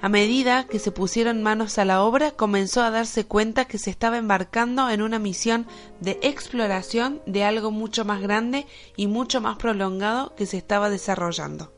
A 0.00 0.08
medida 0.08 0.66
que 0.66 0.78
se 0.78 0.90
pusieron 0.90 1.42
manos 1.42 1.78
a 1.78 1.84
la 1.84 2.02
obra, 2.02 2.30
comenzó 2.30 2.82
a 2.82 2.90
darse 2.90 3.26
cuenta 3.26 3.66
que 3.66 3.78
se 3.78 3.90
estaba 3.90 4.16
embarcando 4.16 4.88
en 4.90 5.02
una 5.02 5.18
misión 5.18 5.66
de 6.00 6.18
exploración 6.22 7.20
de 7.26 7.44
algo 7.44 7.70
mucho 7.70 8.04
más 8.04 8.22
grande 8.22 8.66
y 8.96 9.06
mucho 9.06 9.40
más 9.40 9.58
prolongado 9.58 10.34
que 10.34 10.46
se 10.46 10.56
estaba 10.56 10.88
desarrollando. 10.88 11.77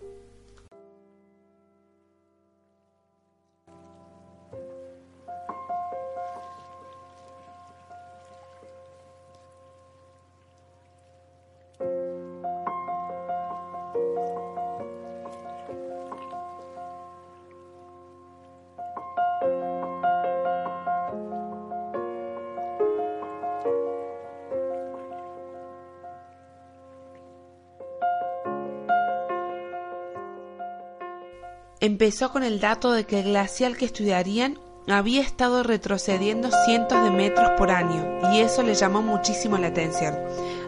Empezó 31.80 32.30
con 32.30 32.42
el 32.42 32.60
dato 32.60 32.92
de 32.92 33.04
que 33.04 33.20
el 33.20 33.26
glacial 33.26 33.78
que 33.78 33.86
estudiarían 33.86 34.58
había 34.86 35.22
estado 35.22 35.62
retrocediendo 35.62 36.50
cientos 36.66 37.02
de 37.02 37.10
metros 37.10 37.52
por 37.56 37.70
año 37.70 38.18
y 38.34 38.40
eso 38.40 38.62
le 38.62 38.74
llamó 38.74 39.00
muchísimo 39.00 39.56
la 39.56 39.68
atención. 39.68 40.14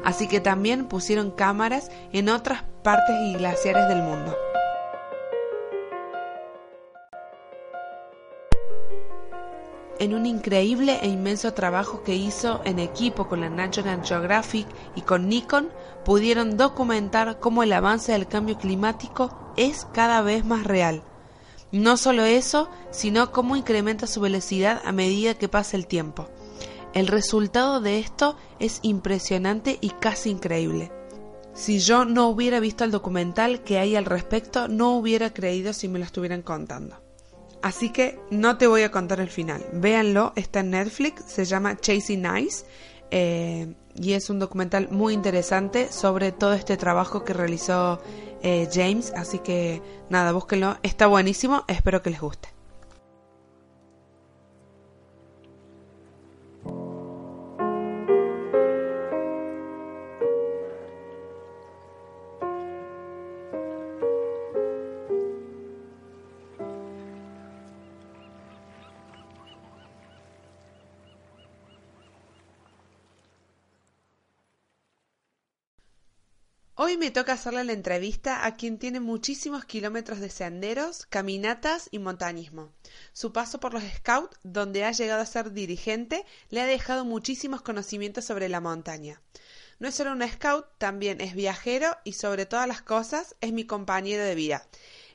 Así 0.05 0.27
que 0.27 0.41
también 0.41 0.87
pusieron 0.87 1.31
cámaras 1.31 1.91
en 2.15 2.31
otras 2.31 2.63
partes 2.83 3.15
y 3.27 3.35
glaciares 3.35 3.89
del 3.89 4.03
mundo. 4.03 4.35
En 10.03 10.15
un 10.15 10.27
increíble 10.27 10.99
e 11.01 11.07
inmenso 11.07 11.55
trabajo 11.55 12.03
que 12.03 12.17
hizo 12.17 12.61
en 12.65 12.81
equipo 12.81 13.29
con 13.29 13.41
la 13.41 13.49
National 13.49 14.05
Geographic 14.05 14.67
y 14.97 15.03
con 15.03 15.29
Nikon, 15.29 15.69
pudieron 16.05 16.57
documentar 16.57 17.39
cómo 17.39 17.63
el 17.63 17.73
avance 17.73 18.11
del 18.11 18.27
cambio 18.27 18.59
climático 18.59 19.55
es 19.57 19.87
cada 19.93 20.21
vez 20.21 20.45
más 20.45 20.65
real. 20.65 21.05
No 21.71 21.97
solo 21.97 22.25
eso, 22.25 22.69
sino 22.91 23.31
cómo 23.31 23.55
incrementa 23.55 24.09
su 24.09 24.21
velocidad 24.21 24.83
a 24.85 24.91
medida 24.91 25.35
que 25.35 25.49
pasa 25.49 25.77
el 25.77 25.87
tiempo. 25.87 26.27
El 26.95 27.07
resultado 27.07 27.81
de 27.81 28.01
esto 28.01 28.35
es 28.59 28.81
impresionante 28.83 29.79
y 29.81 29.91
casi 29.91 30.31
increíble. 30.31 30.91
Si 31.55 31.79
yo 31.79 32.05
no 32.05 32.27
hubiera 32.27 32.59
visto 32.59 32.83
el 32.83 32.91
documental 32.91 33.63
que 33.63 33.79
hay 33.79 33.95
al 33.95 34.07
respecto, 34.07 34.67
no 34.67 34.97
hubiera 34.97 35.33
creído 35.33 35.73
si 35.73 35.87
me 35.87 36.01
lo 36.01 36.05
estuvieran 36.05 36.43
contando. 36.43 37.02
Así 37.63 37.91
que 37.91 38.19
no 38.31 38.59
te 38.59 38.67
voy 38.67 38.83
a 38.83 38.91
contar 38.91 39.21
el 39.21 39.29
final. 39.29 39.65
Véanlo, 39.73 40.33
está 40.35 40.61
en 40.61 40.71
Netflix, 40.71 41.25
se 41.27 41.45
llama 41.45 41.77
Chasing 41.77 42.27
Ice 42.39 42.67
eh, 43.13 43.75
y 43.95 44.15
es 44.15 44.31
un 44.31 44.41
documental 44.41 44.89
muy 44.91 45.15
interesante 45.15 45.93
sobre 45.93 46.33
todo 46.33 46.55
este 46.55 46.77
trabajo 46.77 47.25
que 47.25 47.33
realizó 47.33 48.03
eh, 48.43 48.69
James. 48.73 49.13
Así 49.17 49.39
que 49.39 49.81
nada, 50.11 50.33
búsquenlo, 50.33 50.77
está 50.83 51.07
buenísimo, 51.07 51.65
espero 51.69 52.03
que 52.03 52.11
les 52.11 52.21
guste. 52.21 52.52
Hoy 76.85 76.97
me 76.97 77.13
toca 77.13 77.35
hacerle 77.35 77.63
la 77.63 77.75
entrevista 77.75 78.45
a 78.45 78.57
quien 78.57 78.77
tiene 78.77 78.99
muchísimos 78.99 79.65
kilómetros 79.65 80.19
de 80.19 80.29
senderos, 80.29 81.07
caminatas 81.07 81.87
y 81.93 82.01
montañismo. 82.01 82.73
Su 83.13 83.33
paso 83.33 83.61
por 83.61 83.73
los 83.73 83.85
Scouts, 83.85 84.37
donde 84.43 84.83
ha 84.83 84.91
llegado 84.91 85.23
a 85.23 85.27
ser 85.27 85.53
dirigente, 85.53 86.27
le 86.51 86.61
ha 86.61 86.67
dejado 86.67 87.05
muchísimos 87.05 87.63
conocimientos 87.63 88.25
sobre 88.25 88.49
la 88.49 88.61
montaña. 88.61 89.23
No 89.79 89.87
es 89.87 89.95
solo 89.95 90.11
un 90.11 90.29
scout, 90.29 90.67
también 90.79 91.21
es 91.21 91.35
viajero 91.35 91.97
y 92.03 92.15
sobre 92.15 92.47
todas 92.47 92.67
las 92.67 92.83
cosas 92.83 93.37
es 93.41 93.53
mi 93.53 93.65
compañero 93.65 94.25
de 94.25 94.35
vida. 94.35 94.67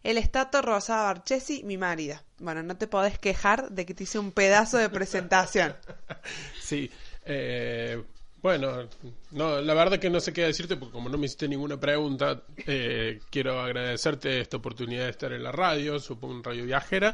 El 0.03 0.17
estato 0.17 0.61
Rosada 0.61 1.03
Barchesi, 1.03 1.63
mi 1.65 1.77
marido. 1.77 2.17
Bueno, 2.39 2.63
no 2.63 2.77
te 2.77 2.87
podés 2.87 3.19
quejar 3.19 3.71
de 3.71 3.85
que 3.85 3.93
te 3.93 4.03
hice 4.03 4.19
un 4.19 4.31
pedazo 4.31 4.77
de 4.77 4.89
presentación. 4.89 5.75
Sí, 6.61 6.89
eh, 7.25 8.01
Bueno, 8.47 8.87
no, 9.31 9.59
la 9.59 9.73
verdad 9.73 9.99
que 9.99 10.09
no 10.09 10.21
sé 10.21 10.31
qué 10.31 10.43
decirte 10.43 10.77
porque 10.77 10.93
como 10.93 11.09
no 11.09 11.17
me 11.17 11.25
hiciste 11.25 11.49
ninguna 11.49 11.77
pregunta, 11.77 12.43
eh, 12.65 13.19
quiero 13.29 13.59
agradecerte 13.59 14.39
esta 14.39 14.55
oportunidad 14.55 15.03
de 15.03 15.09
estar 15.09 15.33
en 15.33 15.43
la 15.43 15.51
radio, 15.51 15.99
supongo 15.99 16.35
en 16.35 16.43
Radio 16.45 16.63
Viajera, 16.63 17.13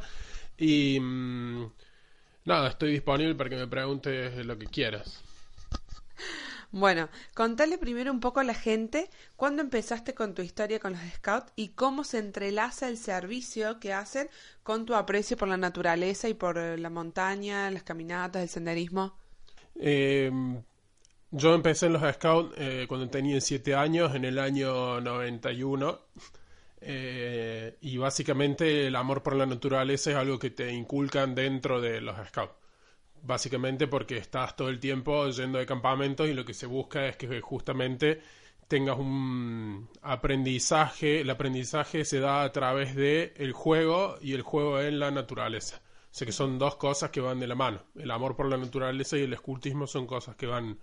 y 0.60 1.00
mm, 1.00 1.72
nada, 2.46 2.70
estoy 2.70 2.92
disponible 2.92 3.34
para 3.34 3.50
que 3.50 3.56
me 3.56 3.66
preguntes 3.66 4.46
lo 4.46 4.60
que 4.60 4.68
quieras. 4.68 5.24
Bueno, 6.70 7.10
contale 7.34 7.80
primero 7.80 8.12
un 8.12 8.20
poco 8.20 8.40
a 8.40 8.44
la 8.44 8.54
gente 8.54 9.10
cuándo 9.36 9.64
empezaste 9.64 10.14
con 10.14 10.36
tu 10.36 10.44
historia 10.44 10.80
con 10.80 10.94
los 10.94 11.02
scouts 11.16 11.52
y 11.56 11.70
cómo 11.70 12.04
se 12.04 12.20
entrelaza 12.20 12.88
el 12.88 12.98
servicio 12.98 13.80
que 13.80 13.92
hacen 13.92 14.30
con 14.62 14.86
tu 14.86 14.94
aprecio 14.94 15.36
por 15.36 15.48
la 15.48 15.58
naturaleza 15.58 16.30
y 16.30 16.36
por 16.36 16.60
eh, 16.60 16.78
la 16.78 16.92
montaña, 16.92 17.72
las 17.72 17.82
caminatas, 17.82 18.44
el 18.44 18.50
senderismo. 18.50 19.18
Eh, 19.80 20.30
yo 21.34 21.56
empecé 21.56 21.88
en 21.88 21.94
los 21.94 22.14
scouts 22.14 22.54
eh, 22.58 22.86
cuando 22.88 23.10
tenía 23.10 23.42
7 23.42 23.74
años, 23.76 24.14
en 24.14 24.24
el 24.24 24.38
año 24.38 25.02
91. 25.02 26.00
Eh, 26.80 27.78
y 27.82 27.98
básicamente 27.98 28.88
el 28.88 28.96
amor 28.96 29.24
por 29.24 29.36
la 29.36 29.46
naturaleza 29.46 30.12
es 30.12 30.16
algo 30.16 30.38
que 30.38 30.52
te 30.52 30.72
inculcan 30.72 31.34
dentro 31.34 31.82
de 31.82 32.02
los 32.02 32.16
scouts. 32.28 32.54
Básicamente 33.24 33.88
porque 33.88 34.18
estás 34.18 34.56
todo 34.56 34.70
el 34.70 34.80
tiempo 34.80 35.28
yendo 35.30 35.58
de 35.58 35.66
campamentos 35.66 36.28
y 36.28 36.34
lo 36.34 36.46
que 36.46 36.54
se 36.54 36.68
busca 36.68 37.08
es 37.08 37.16
que 37.18 37.42
justamente 37.42 38.22
tengas 38.68 39.00
un 39.00 39.90
aprendizaje. 40.04 41.22
El 41.22 41.30
aprendizaje 41.32 42.06
se 42.06 42.20
da 42.20 42.44
a 42.44 42.52
través 42.52 42.96
de 42.96 43.34
el 43.38 43.54
juego 43.54 44.18
y 44.22 44.34
el 44.34 44.44
juego 44.44 44.80
en 44.80 45.00
la 45.00 45.10
naturaleza. 45.10 45.82
O 46.12 46.16
sea 46.16 46.28
que 46.28 46.32
son 46.32 46.60
dos 46.60 46.76
cosas 46.76 47.10
que 47.10 47.22
van 47.22 47.40
de 47.40 47.48
la 47.48 47.56
mano. 47.56 47.82
El 47.96 48.12
amor 48.12 48.36
por 48.36 48.48
la 48.48 48.58
naturaleza 48.58 49.18
y 49.18 49.22
el 49.24 49.34
escultismo 49.34 49.88
son 49.88 50.06
cosas 50.06 50.36
que 50.36 50.46
van 50.46 50.78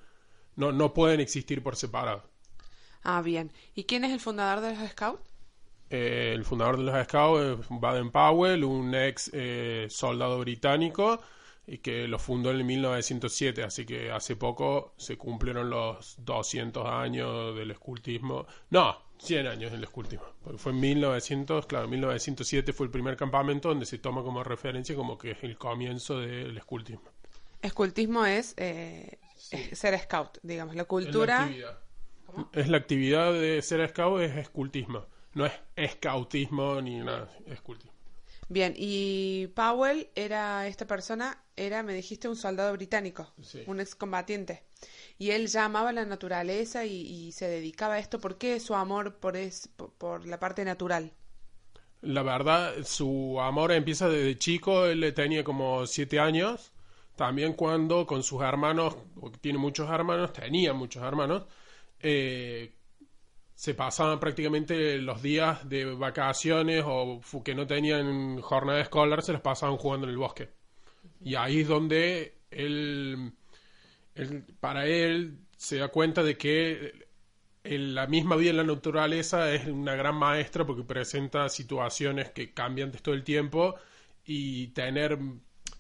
no, 0.61 0.73
no 0.73 0.95
pueden 0.95 1.21
existir 1.21 1.63
por 1.63 1.75
separado. 1.75 2.23
Ah, 3.03 3.23
bien. 3.23 3.51
¿Y 3.75 3.85
quién 3.85 4.05
es 4.05 4.13
el 4.13 4.21
fundador 4.21 4.63
de 4.63 4.77
los 4.77 4.91
Scouts? 4.91 5.23
Eh, 5.89 6.33
el 6.35 6.45
fundador 6.45 6.77
de 6.77 6.85
los 6.85 7.05
Scouts 7.05 7.43
es 7.43 7.67
Baden 7.69 8.11
Powell, 8.11 8.63
un 8.63 8.95
ex 8.95 9.31
eh, 9.33 9.87
soldado 9.91 10.39
británico 10.39 11.21
y 11.67 11.79
que 11.79 12.07
lo 12.07 12.19
fundó 12.19 12.51
en 12.51 12.67
1907, 12.67 13.63
así 13.63 13.87
que 13.87 14.11
hace 14.11 14.37
poco 14.37 14.95
se 14.97 15.17
cumplieron 15.17 15.71
los 15.71 16.17
200 16.19 16.87
años 16.87 17.57
del 17.57 17.71
escultismo. 17.71 18.47
No, 18.71 18.97
100 19.19 19.47
años 19.47 19.73
del 19.73 19.85
escultismo. 19.85 20.27
Porque 20.43 20.59
fue 20.59 20.73
en 20.73 20.81
1900, 20.81 21.67
claro, 21.67 21.89
1907 21.89 22.73
fue 22.73 22.87
el 22.87 22.93
primer 22.93 23.17
campamento 23.17 23.69
donde 23.69 23.87
se 23.87 23.99
toma 23.99 24.23
como 24.23 24.43
referencia 24.43 24.95
como 24.95 25.17
que 25.17 25.33
es 25.33 25.43
el 25.43 25.57
comienzo 25.57 26.19
del 26.19 26.57
escultismo. 26.57 27.09
Escultismo 27.63 28.25
es 28.25 28.55
eh, 28.57 29.19
ser 29.73 29.99
scout, 29.99 30.39
digamos, 30.43 30.75
la 30.75 30.85
cultura. 30.85 31.49
Es 32.53 32.69
la, 32.69 32.77
actividad. 32.77 33.33
de 33.33 33.61
ser 33.63 33.89
scout, 33.89 34.21
es 34.21 34.37
escultismo. 34.37 35.07
No 35.35 35.47
es 35.47 35.93
scoutismo 35.93 36.81
ni 36.81 36.99
nada, 36.99 37.31
es 37.47 37.55
escultismo. 37.55 37.91
Bien, 38.49 38.75
y 38.77 39.47
Powell 39.55 40.09
era 40.17 40.67
esta 40.67 40.85
persona, 40.85 41.41
era, 41.55 41.85
me 41.85 41.95
dijiste, 41.95 42.29
un 42.29 42.35
soldado 42.35 42.73
británico, 42.73 43.33
un 43.67 43.79
excombatiente. 43.79 44.65
Y 45.19 45.31
él 45.31 45.47
ya 45.47 45.67
amaba 45.67 45.93
la 45.93 46.05
naturaleza 46.05 46.85
y, 46.85 47.31
se 47.31 47.47
dedicaba 47.47 47.95
a 47.95 47.99
esto. 48.01 48.19
¿Por 48.19 48.39
qué 48.39 48.59
su 48.59 48.75
amor 48.75 49.15
por, 49.19 49.37
es, 49.37 49.69
por, 49.99 50.27
la 50.27 50.41
parte 50.41 50.65
natural? 50.65 51.13
La 52.01 52.25
verdad, 52.25 52.75
su 52.83 53.41
amor 53.41 53.71
empieza 53.71 54.09
desde 54.09 54.37
chico, 54.37 54.87
él 54.87 55.13
tenía 55.15 55.45
como 55.45 55.87
siete 55.87 56.19
años 56.19 56.73
también 57.21 57.53
cuando 57.53 58.07
con 58.07 58.23
sus 58.23 58.41
hermanos, 58.41 58.97
porque 59.21 59.37
tiene 59.37 59.59
muchos 59.59 59.91
hermanos, 59.91 60.33
tenía 60.33 60.73
muchos 60.73 61.03
hermanos, 61.03 61.43
eh, 62.01 62.73
se 63.55 63.75
pasaban 63.75 64.19
prácticamente 64.19 64.97
los 64.97 65.21
días 65.21 65.69
de 65.69 65.85
vacaciones 65.85 66.83
o 66.87 67.21
que 67.45 67.55
no 67.55 67.67
tenían 67.67 68.41
jornada 68.41 68.81
escolar, 68.81 69.21
se 69.21 69.35
las 69.35 69.43
pasaban 69.43 69.77
jugando 69.77 70.07
en 70.07 70.13
el 70.13 70.17
bosque. 70.17 70.49
Y 71.23 71.35
ahí 71.35 71.61
es 71.61 71.69
donde 71.69 72.39
él, 72.51 73.35
para 74.59 74.87
él 74.87 75.41
se 75.59 75.77
da 75.77 75.89
cuenta 75.89 76.23
de 76.23 76.39
que 76.39 77.07
la 77.65 78.07
misma 78.07 78.37
vida 78.37 78.53
en 78.53 78.57
la 78.57 78.65
naturaleza 78.65 79.53
es 79.53 79.67
una 79.67 79.95
gran 79.95 80.15
maestra 80.15 80.65
porque 80.65 80.85
presenta 80.85 81.51
situaciones 81.51 82.31
que 82.31 82.55
cambian 82.55 82.91
todo 82.93 83.15
el 83.15 83.25
tiempo 83.25 83.75
y 84.25 84.69
tener, 84.69 85.19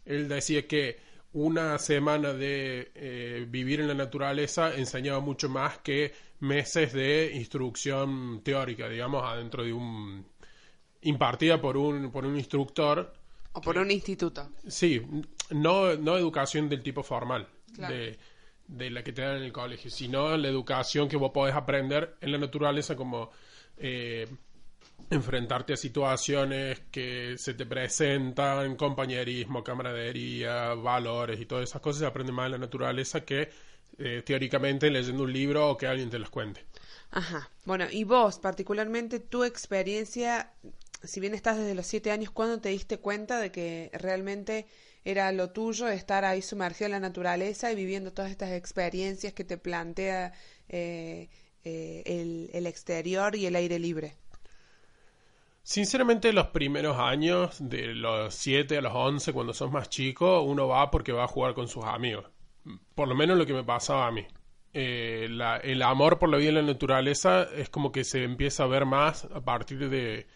él 0.05 0.29
decía 0.29 0.69
que 0.69 1.09
una 1.33 1.79
semana 1.79 2.33
de 2.33 2.91
eh, 2.95 3.47
vivir 3.49 3.81
en 3.81 3.89
la 3.89 3.95
naturaleza 3.95 4.75
enseñaba 4.75 5.21
mucho 5.21 5.49
más 5.49 5.79
que 5.79 6.13
meses 6.41 6.93
de 6.93 7.33
instrucción 7.35 8.43
teórica, 8.43 8.89
digamos, 8.89 9.23
adentro 9.25 9.63
de 9.63 9.73
un... 9.73 10.27
impartida 11.03 11.61
por 11.61 11.77
un, 11.77 12.11
por 12.11 12.27
un 12.27 12.37
instructor. 12.37 13.13
O 13.53 13.61
por 13.61 13.79
un 13.79 13.91
instituto. 13.91 14.49
Sí, 14.67 15.03
no, 15.51 15.95
no 15.97 16.17
educación 16.17 16.69
del 16.69 16.83
tipo 16.83 17.03
formal, 17.03 17.49
de, 17.77 18.19
de, 18.67 18.91
la 18.91 19.03
que 19.03 19.13
te 19.13 19.23
dan 19.23 19.37
en 19.37 19.45
el 19.45 19.53
colegio, 19.53 19.91
sino 19.91 20.37
la 20.37 20.49
educación 20.49 21.09
que 21.09 21.17
vos 21.17 21.31
podés 21.33 21.55
aprender 21.55 22.17
en 22.21 22.33
la 22.33 22.39
naturaleza 22.39 22.97
como... 22.97 23.31
Eh, 23.77 24.27
enfrentarte 25.09 25.73
a 25.73 25.77
situaciones 25.77 26.81
que 26.91 27.37
se 27.39 27.55
te 27.55 27.67
presentan, 27.67 28.77
compañerismo, 28.77 29.65
camaradería, 29.65 30.75
valores 30.75 31.41
y 31.41 31.47
todas 31.47 31.69
esas 31.69 31.81
cosas 31.81 32.01
se 32.01 32.07
aprenden 32.07 32.35
más 32.35 32.47
en 32.47 32.53
la 32.53 32.59
naturaleza 32.59 33.25
que 33.25 33.49
eh, 33.99 34.23
teóricamente 34.25 34.91
leyendo 34.91 35.25
un 35.25 35.33
libro 35.33 35.71
o 35.71 35.77
que 35.77 35.87
alguien 35.87 36.11
te 36.11 36.19
los 36.19 36.31
cuente. 36.31 36.65
Ajá. 37.11 37.51
Bueno, 37.65 37.87
y 37.91 38.05
vos, 38.05 38.39
particularmente, 38.39 39.19
tu 39.21 39.45
experiencia, 39.45 40.53
si 41.03 41.21
bien 41.21 41.35
estás 41.35 41.59
desde 41.59 41.75
los 41.75 41.87
siete 41.87 42.11
años, 42.11 42.31
¿cuándo 42.31 42.61
te 42.61 42.69
diste 42.69 42.99
cuenta 42.99 43.41
de 43.41 43.51
que 43.51 43.91
realmente 43.93 44.67
era 45.05 45.33
lo 45.33 45.51
tuyo 45.51 45.89
estar 45.89 46.25
ahí 46.25 46.41
sumergido 46.41 46.87
en 46.87 46.93
la 46.93 47.01
naturaleza 47.01 47.73
y 47.73 47.75
viviendo 47.75 48.13
todas 48.13 48.31
estas 48.31 48.53
experiencias 48.53 49.33
que 49.33 49.45
te 49.45 49.59
plantea 49.59 50.33
eh, 50.69 51.29
eh, 51.65 52.49
el 52.53 52.67
exterior 52.67 53.35
y 53.35 53.47
el 53.47 53.57
aire 53.57 53.79
libre? 53.79 54.20
Sinceramente, 55.71 56.33
los 56.33 56.49
primeros 56.49 56.99
años, 56.99 57.57
de 57.61 57.95
los 57.95 58.35
7 58.35 58.79
a 58.79 58.81
los 58.81 58.93
11, 58.93 59.33
cuando 59.33 59.55
sos 59.55 59.71
más 59.71 59.89
chico, 59.89 60.43
uno 60.43 60.67
va 60.67 60.91
porque 60.91 61.13
va 61.13 61.23
a 61.23 61.29
jugar 61.29 61.55
con 61.55 61.69
sus 61.69 61.85
amigos. 61.85 62.27
Por 62.97 63.07
lo 63.07 63.15
menos 63.15 63.39
lo 63.39 63.47
que 63.47 63.53
me 63.53 63.63
pasaba 63.63 64.09
a 64.09 64.11
mí. 64.11 64.27
Eh, 64.75 65.29
el 65.63 65.83
amor 65.83 66.19
por 66.19 66.29
la 66.29 66.39
vida 66.39 66.51
y 66.51 66.55
la 66.55 66.63
naturaleza 66.63 67.45
es 67.55 67.71
como 67.71 67.93
que 67.93 68.03
se 68.03 68.25
empieza 68.25 68.65
a 68.65 68.67
ver 68.67 68.85
más 68.85 69.27
a 69.33 69.43
partir 69.43 69.89
de, 69.89 70.27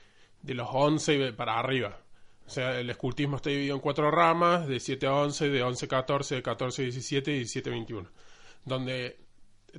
de 0.40 0.54
los 0.54 0.68
11 0.70 1.14
y 1.14 1.32
para 1.32 1.58
arriba. 1.58 1.98
O 2.46 2.48
sea, 2.48 2.78
el 2.78 2.88
escultismo 2.88 3.34
está 3.34 3.50
dividido 3.50 3.74
en 3.74 3.80
cuatro 3.80 4.12
ramas, 4.12 4.68
de 4.68 4.78
7 4.78 5.04
a 5.08 5.14
11, 5.14 5.48
de 5.48 5.62
11 5.64 5.86
a 5.86 5.88
14, 5.88 6.34
de 6.36 6.42
14 6.44 6.82
a 6.82 6.84
17 6.84 7.32
y 7.32 7.36
17 7.38 7.70
a 7.70 7.72
21. 7.72 8.08
Donde 8.64 9.23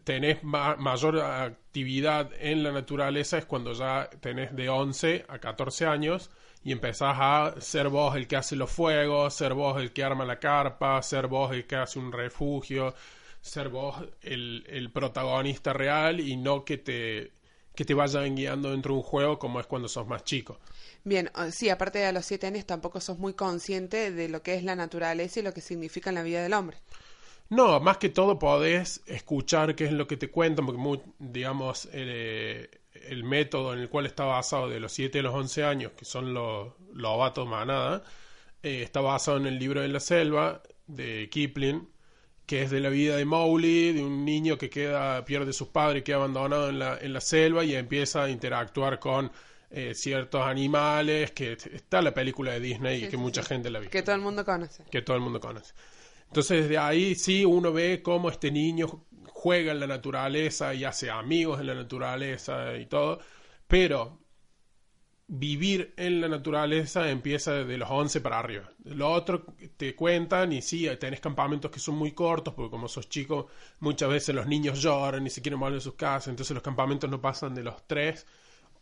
tenés 0.03 0.43
mayor 0.43 1.19
actividad 1.19 2.31
en 2.39 2.63
la 2.63 2.71
naturaleza 2.71 3.37
es 3.37 3.45
cuando 3.45 3.73
ya 3.73 4.09
tenés 4.19 4.55
de 4.55 4.69
11 4.69 5.25
a 5.27 5.39
14 5.39 5.85
años 5.85 6.29
y 6.63 6.71
empezás 6.71 7.15
a 7.19 7.53
ser 7.59 7.89
vos 7.89 8.15
el 8.15 8.27
que 8.27 8.35
hace 8.35 8.55
los 8.55 8.71
fuegos, 8.71 9.33
ser 9.33 9.53
vos 9.53 9.79
el 9.79 9.91
que 9.91 10.03
arma 10.03 10.25
la 10.25 10.39
carpa, 10.39 11.01
ser 11.01 11.27
vos 11.27 11.51
el 11.51 11.65
que 11.65 11.75
hace 11.75 11.99
un 11.99 12.11
refugio, 12.11 12.95
ser 13.41 13.69
vos 13.69 13.97
el, 14.21 14.65
el 14.67 14.91
protagonista 14.91 15.73
real 15.73 16.19
y 16.19 16.35
no 16.37 16.65
que 16.65 16.77
te, 16.79 17.31
que 17.75 17.85
te 17.85 17.93
vayan 17.93 18.35
guiando 18.35 18.71
dentro 18.71 18.93
de 18.93 18.97
un 18.97 19.03
juego 19.03 19.37
como 19.37 19.59
es 19.59 19.67
cuando 19.67 19.87
sos 19.87 20.07
más 20.07 20.23
chico. 20.23 20.59
Bien, 21.03 21.29
sí, 21.51 21.69
aparte 21.69 21.99
de 21.99 22.07
a 22.07 22.11
los 22.11 22.25
7 22.25 22.47
años 22.47 22.65
tampoco 22.65 22.99
sos 22.99 23.19
muy 23.19 23.33
consciente 23.33 24.11
de 24.11 24.29
lo 24.29 24.41
que 24.41 24.55
es 24.55 24.63
la 24.63 24.75
naturaleza 24.75 25.39
y 25.39 25.43
lo 25.43 25.53
que 25.53 25.61
significa 25.61 26.09
en 26.09 26.15
la 26.15 26.23
vida 26.23 26.41
del 26.41 26.53
hombre. 26.53 26.77
No, 27.49 27.79
más 27.79 27.97
que 27.97 28.09
todo 28.09 28.39
podés 28.39 29.01
escuchar 29.05 29.75
qué 29.75 29.85
es 29.85 29.91
lo 29.91 30.07
que 30.07 30.17
te 30.17 30.29
cuentan, 30.29 30.65
porque, 30.65 31.03
digamos, 31.19 31.85
el, 31.93 32.69
método 33.23 33.73
en 33.73 33.79
el 33.79 33.89
cual 33.89 34.05
está 34.07 34.25
basado 34.25 34.67
de 34.67 34.79
los 34.79 34.91
7 34.93 35.19
a 35.19 35.23
los 35.23 35.33
11 35.33 35.63
años, 35.63 35.91
que 35.93 36.05
son 36.05 36.33
los 36.33 36.73
lobatos 36.93 37.47
manada, 37.47 38.03
eh, 38.63 38.81
está 38.81 39.01
basado 39.01 39.37
en 39.37 39.45
el 39.45 39.59
libro 39.59 39.81
de 39.81 39.89
la 39.89 39.99
selva 39.99 40.63
de 40.87 41.29
Kipling, 41.29 41.87
que 42.45 42.63
es 42.63 42.71
de 42.71 42.79
la 42.79 42.89
vida 42.89 43.15
de 43.15 43.25
Mowgli, 43.25 43.93
de 43.93 44.03
un 44.03 44.25
niño 44.25 44.57
que 44.57 44.69
queda, 44.69 45.23
pierde 45.25 45.51
a 45.51 45.53
sus 45.53 45.67
padres, 45.67 46.03
queda 46.03 46.17
abandonado 46.17 46.69
en 46.69 46.79
la, 46.79 46.97
en 46.99 47.13
la 47.13 47.21
selva 47.21 47.63
y 47.63 47.75
empieza 47.75 48.23
a 48.23 48.29
interactuar 48.29 48.99
con 48.99 49.31
eh, 49.71 49.93
ciertos 49.95 50.41
animales, 50.41 51.31
que 51.31 51.53
está 51.53 52.01
la 52.01 52.13
película 52.13 52.53
de 52.53 52.59
Disney 52.59 53.05
y 53.05 53.09
que 53.09 53.17
mucha 53.17 53.43
gente 53.43 53.69
la 53.69 53.79
visto. 53.79 53.91
Que 53.91 54.03
todo 54.03 54.15
el 54.15 54.21
mundo 54.21 54.45
conoce. 54.45 54.83
Que 54.91 55.01
todo 55.01 55.17
el 55.17 55.23
mundo 55.23 55.39
conoce. 55.39 55.73
Entonces 56.35 56.67
de 56.67 56.77
ahí 56.77 57.15
sí 57.15 57.45
uno 57.45 57.71
ve 57.71 58.01
cómo 58.03 58.29
este 58.29 58.51
niño 58.51 59.05
juega 59.27 59.71
en 59.71 59.79
la 59.79 59.87
naturaleza 59.87 60.73
y 60.73 60.83
hace 60.83 61.09
amigos 61.09 61.61
en 61.61 61.67
la 61.67 61.75
naturaleza 61.75 62.75
y 62.75 62.87
todo, 62.87 63.19
pero 63.69 64.19
vivir 65.27 65.93
en 65.95 66.19
la 66.19 66.27
naturaleza 66.27 67.09
empieza 67.09 67.53
de 67.63 67.77
los 67.77 67.89
11 67.89 68.19
para 68.19 68.39
arriba. 68.39 68.69
Lo 68.83 69.13
otro 69.13 69.45
te 69.77 69.95
cuentan 69.95 70.51
y 70.51 70.61
sí, 70.61 70.89
tenés 70.99 71.21
campamentos 71.21 71.71
que 71.71 71.79
son 71.79 71.95
muy 71.95 72.11
cortos, 72.11 72.53
porque 72.53 72.69
como 72.69 72.89
sos 72.89 73.07
chico, 73.07 73.47
muchas 73.79 74.09
veces 74.09 74.35
los 74.35 74.45
niños 74.45 74.81
lloran 74.81 75.25
y 75.25 75.29
se 75.29 75.41
quieren 75.41 75.61
volver 75.61 75.77
a 75.77 75.81
sus 75.81 75.93
casas, 75.93 76.27
entonces 76.27 76.53
los 76.53 76.63
campamentos 76.63 77.09
no 77.09 77.21
pasan 77.21 77.55
de 77.55 77.63
los 77.63 77.87
3, 77.87 78.25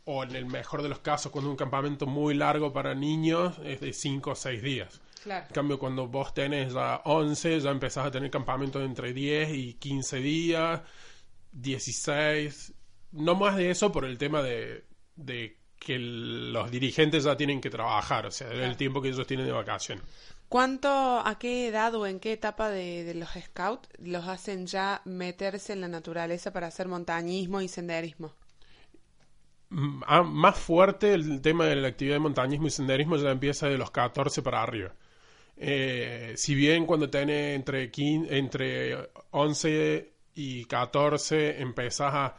o 0.06 0.24
en 0.24 0.36
el 0.36 0.48
mejor 0.48 0.82
de 0.82 0.90
los 0.90 1.02
casos, 1.02 1.32
cuando 1.32 1.52
un 1.52 1.56
campamento 1.56 2.08
muy 2.08 2.34
largo 2.34 2.74
para 2.74 2.96
niños 2.96 3.60
es 3.64 3.80
de 3.80 3.94
5 3.94 4.32
o 4.32 4.36
6 4.36 4.64
días. 4.64 5.02
Claro. 5.24 5.46
En 5.48 5.54
cambio, 5.54 5.80
cuando 5.80 6.08
vos 6.08 6.34
tenés 6.34 6.74
ya 6.74 7.02
11, 7.06 7.62
ya 7.62 7.72
empezás 7.72 8.08
a 8.08 8.12
tener 8.12 8.30
campamentos 8.30 8.84
entre 8.84 9.14
10 9.14 9.54
y 9.54 9.74
15 9.76 10.18
días, 10.18 10.82
16, 11.54 12.74
no 13.14 13.36
más 13.36 13.56
de 13.56 13.72
eso 13.72 13.92
por 13.92 14.04
el 14.04 14.18
tema 14.18 14.42
de, 14.42 14.84
de 15.16 15.58
que 15.80 15.98
los 15.98 16.70
dirigentes 16.70 17.24
ya 17.24 17.38
tienen 17.38 17.62
que 17.62 17.70
trabajar, 17.70 18.26
o 18.26 18.32
sea, 18.32 18.52
el 18.52 18.76
tiempo 18.76 19.02
que 19.02 19.10
ellos 19.10 19.26
tienen 19.26 19.46
de 19.46 19.54
vacaciones. 19.54 20.04
¿Cuánto, 20.50 20.90
a 20.90 21.38
qué 21.40 21.68
edad 21.68 21.96
o 21.96 22.06
en 22.06 22.20
qué 22.20 22.34
etapa 22.34 22.70
de, 22.70 23.04
de 23.06 23.16
los 23.16 23.30
scouts 23.30 23.90
los 24.00 24.28
hacen 24.28 24.68
ya 24.68 25.02
meterse 25.06 25.74
en 25.74 25.82
la 25.82 25.88
naturaleza 25.88 26.52
para 26.52 26.68
hacer 26.68 26.88
montañismo 26.88 27.62
y 27.62 27.68
senderismo? 27.68 28.34
Mm, 29.70 30.04
ah, 30.06 30.22
más 30.22 30.60
fuerte 30.60 31.14
el 31.14 31.42
tema 31.42 31.66
de 31.66 31.76
la 31.78 31.88
actividad 31.88 32.16
de 32.16 32.20
montañismo 32.20 32.68
y 32.68 32.70
senderismo 32.70 33.16
ya 33.18 33.32
empieza 33.32 33.68
de 33.68 33.78
los 33.78 33.90
14 33.90 34.44
para 34.44 34.62
arriba. 34.62 34.94
Eh, 35.56 36.34
si 36.36 36.56
bien 36.56 36.86
cuando 36.86 37.10
tenés 37.10 37.56
entre, 37.56 37.92
15 37.92 38.38
entre 38.38 39.10
11 39.32 40.14
y 40.36 40.66
14 40.66 41.62
empezás 41.62 42.14
a, 42.14 42.36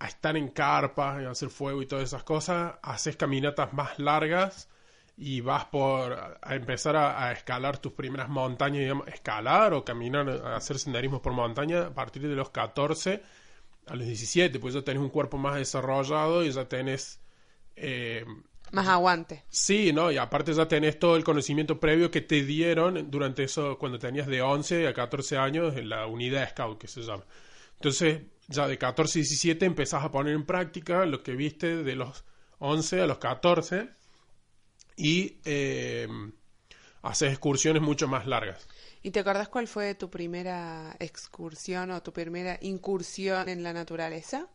a 0.00 0.06
estar 0.06 0.36
en 0.36 0.48
carpas 0.48 1.24
a 1.24 1.30
hacer 1.30 1.50
fuego 1.50 1.82
y 1.82 1.86
todas 1.86 2.04
esas 2.04 2.24
cosas, 2.24 2.74
haces 2.82 3.16
caminatas 3.16 3.72
más 3.72 3.98
largas 3.98 4.68
y 5.16 5.40
vas 5.40 5.64
por 5.66 6.12
a 6.40 6.54
empezar 6.54 6.96
a, 6.96 7.24
a 7.26 7.32
escalar 7.32 7.78
tus 7.78 7.92
primeras 7.92 8.28
montañas, 8.28 8.80
digamos, 8.80 9.08
escalar 9.08 9.72
o 9.74 9.84
caminar, 9.84 10.28
a 10.28 10.56
hacer 10.56 10.78
senderismo 10.78 11.20
por 11.22 11.32
montaña 11.32 11.86
a 11.86 11.94
partir 11.94 12.22
de 12.28 12.34
los 12.36 12.50
14 12.50 13.22
a 13.86 13.94
los 13.96 14.06
17, 14.06 14.58
pues 14.60 14.74
ya 14.74 14.82
tenés 14.82 15.02
un 15.02 15.10
cuerpo 15.10 15.38
más 15.38 15.56
desarrollado 15.56 16.44
y 16.44 16.50
ya 16.52 16.68
tenés... 16.68 17.20
eh, 17.76 18.24
Más 18.72 18.88
aguante. 18.88 19.44
Sí, 19.48 19.92
¿no? 19.92 20.10
Y 20.10 20.18
aparte 20.18 20.52
ya 20.52 20.68
tenés 20.68 20.98
todo 20.98 21.16
el 21.16 21.24
conocimiento 21.24 21.80
previo 21.80 22.10
que 22.10 22.20
te 22.20 22.42
dieron 22.42 23.10
durante 23.10 23.44
eso, 23.44 23.78
cuando 23.78 23.98
tenías 23.98 24.26
de 24.26 24.42
11 24.42 24.88
a 24.88 24.94
14 24.94 25.38
años 25.38 25.76
en 25.76 25.88
la 25.88 26.06
unidad 26.06 26.48
Scout, 26.50 26.78
que 26.78 26.88
se 26.88 27.02
llama. 27.02 27.24
Entonces, 27.74 28.22
ya 28.48 28.66
de 28.66 28.78
14 28.78 29.18
a 29.18 29.20
17 29.20 29.66
empezás 29.66 30.04
a 30.04 30.10
poner 30.10 30.34
en 30.34 30.44
práctica 30.44 31.04
lo 31.06 31.22
que 31.22 31.32
viste 31.32 31.82
de 31.82 31.94
los 31.94 32.24
11 32.58 33.02
a 33.02 33.06
los 33.06 33.18
14 33.18 33.90
y 34.96 35.38
eh, 35.44 36.08
haces 37.02 37.30
excursiones 37.30 37.82
mucho 37.82 38.08
más 38.08 38.26
largas. 38.26 38.66
¿Y 39.02 39.10
te 39.10 39.20
acordás 39.20 39.48
cuál 39.48 39.68
fue 39.68 39.94
tu 39.94 40.10
primera 40.10 40.96
excursión 40.98 41.92
o 41.92 42.02
tu 42.02 42.12
primera 42.12 42.58
incursión 42.60 43.48
en 43.48 43.62
la 43.62 43.72
naturaleza? 43.72 44.48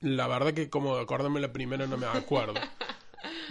La 0.00 0.26
verdad 0.28 0.54
que 0.54 0.70
como 0.70 0.96
acordarme 0.96 1.40
la 1.40 1.52
primera 1.52 1.86
no 1.86 1.98
me 1.98 2.06
acuerdo. 2.06 2.54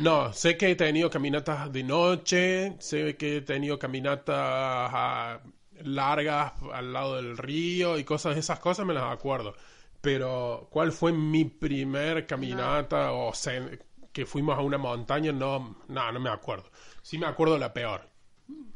No, 0.06 0.32
sé 0.34 0.58
que 0.58 0.72
he 0.72 0.76
tenido 0.76 1.10
caminatas 1.10 1.72
de 1.72 1.84
noche, 1.84 2.76
sé 2.80 3.18
que 3.18 3.38
he 3.38 3.42
tenido 3.42 3.78
caminatas 3.78 4.36
ah, 4.38 5.42
largas 5.84 6.54
al 6.74 6.94
lado 6.94 7.16
del 7.18 7.38
río 7.38 7.98
y 7.98 8.04
cosas 8.06 8.38
esas 8.38 8.60
cosas 8.60 8.86
me 8.86 8.94
las 8.94 9.12
acuerdo. 9.14 9.56
Pero 10.02 10.68
¿cuál 10.72 10.92
fue 10.94 11.12
mi 11.12 11.44
primer 11.46 12.26
caminata 12.26 13.12
o 13.12 13.32
sen- 13.34 13.78
que 14.14 14.26
fuimos 14.26 14.58
a 14.58 14.62
una 14.62 14.78
montaña? 14.78 15.32
No, 15.34 15.76
no, 15.90 16.12
no 16.14 16.20
me 16.20 16.30
acuerdo. 16.30 16.72
Sí 17.02 17.18
me 17.18 17.26
acuerdo 17.28 17.58
la 17.58 17.74
peor. 17.74 18.10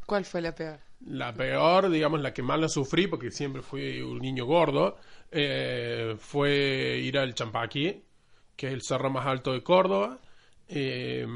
¿Cuál 0.05 0.23
fue 0.25 0.41
la 0.41 0.55
peor? 0.55 0.79
La 1.05 1.33
peor, 1.33 1.89
digamos, 1.89 2.21
la 2.21 2.33
que 2.33 2.41
más 2.43 2.59
la 2.59 2.69
sufrí, 2.69 3.07
porque 3.07 3.29
siempre 3.29 3.61
fui 3.61 4.01
un 4.01 4.19
niño 4.19 4.45
gordo, 4.45 4.97
eh, 5.31 6.15
fue 6.17 6.99
ir 7.03 7.17
al 7.17 7.35
Champaquí, 7.35 8.05
que 8.55 8.67
es 8.67 8.73
el 8.73 8.81
cerro 8.83 9.09
más 9.09 9.25
alto 9.27 9.51
de 9.53 9.63
Córdoba, 9.63 10.21
eh, 10.67 11.27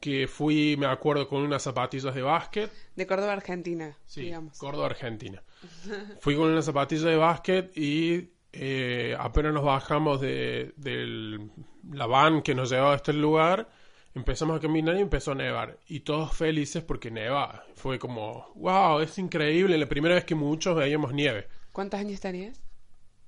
que 0.00 0.26
fui, 0.26 0.76
me 0.76 0.86
acuerdo, 0.86 1.28
con 1.28 1.42
unas 1.42 1.62
zapatillas 1.62 2.14
de 2.14 2.22
básquet, 2.22 2.70
De 2.96 3.06
Córdoba, 3.06 3.32
Argentina, 3.32 3.96
sí, 4.06 4.22
digamos. 4.22 4.58
Córdoba, 4.58 4.86
Argentina. 4.86 5.42
Fui 6.20 6.36
con 6.36 6.50
unas 6.50 6.64
zapatillas 6.64 7.04
de 7.04 7.16
básquet 7.16 7.76
y 7.76 8.30
eh, 8.52 9.16
apenas 9.18 9.52
nos 9.54 9.64
bajamos 9.64 10.20
de, 10.20 10.72
del- 10.76 11.50
la 11.92 12.06
van 12.06 12.42
que 12.42 12.54
nos 12.54 12.70
llevaba 12.70 12.92
a 12.92 12.96
este 12.96 13.12
lugar, 13.12 13.68
empezamos 14.14 14.56
a 14.56 14.60
caminar 14.60 14.96
y 14.96 15.00
empezó 15.00 15.32
a 15.32 15.34
nevar. 15.36 15.78
Y 15.88 16.00
todos 16.00 16.36
felices 16.36 16.82
porque 16.84 17.10
nevaba. 17.10 17.64
Fue 17.74 17.98
como, 17.98 18.52
wow, 18.56 19.00
es 19.00 19.18
increíble. 19.18 19.76
La 19.78 19.86
primera 19.86 20.14
vez 20.16 20.24
que 20.24 20.34
muchos 20.34 20.76
veíamos 20.76 21.12
nieve. 21.12 21.48
¿Cuántos 21.72 21.98
años 22.00 22.20
tenías? 22.20 22.62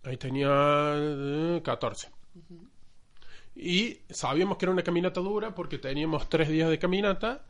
Ahí 0.05 0.17
tenía 0.17 0.49
eh, 0.97 1.61
14. 1.65 2.09
Y 3.57 4.01
sabíamos 4.11 4.59
que 4.59 4.67
era 4.67 4.73
una 4.73 4.83
caminata 4.83 5.21
dura 5.21 5.55
porque 5.55 5.79
teníamos 5.79 6.29
tres 6.29 6.49
días 6.49 6.69
de 6.69 6.79
caminata, 6.79 7.43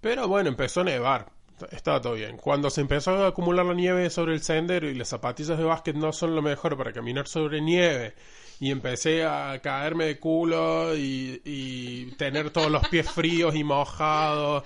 pero 0.00 0.26
bueno, 0.26 0.48
empezó 0.48 0.80
a 0.80 0.84
nevar. 0.84 1.30
Estaba 1.70 2.00
todo 2.00 2.14
bien. 2.14 2.36
Cuando 2.36 2.68
se 2.68 2.80
empezó 2.80 3.24
a 3.24 3.28
acumular 3.28 3.64
la 3.64 3.74
nieve 3.74 4.10
sobre 4.10 4.34
el 4.34 4.42
sendero 4.42 4.90
y 4.90 4.94
las 4.94 5.08
zapatillas 5.08 5.56
de 5.56 5.64
básquet 5.64 5.94
no 5.94 6.12
son 6.12 6.34
lo 6.34 6.42
mejor 6.42 6.76
para 6.76 6.92
caminar 6.92 7.28
sobre 7.28 7.60
nieve, 7.60 8.14
y 8.60 8.70
empecé 8.70 9.24
a 9.24 9.60
caerme 9.62 10.06
de 10.06 10.18
culo 10.18 10.96
y, 10.96 11.40
y 11.44 12.12
tener 12.12 12.50
todos 12.50 12.70
los 12.70 12.86
pies 12.88 13.10
fríos 13.10 13.54
y 13.54 13.64
mojados 13.64 14.64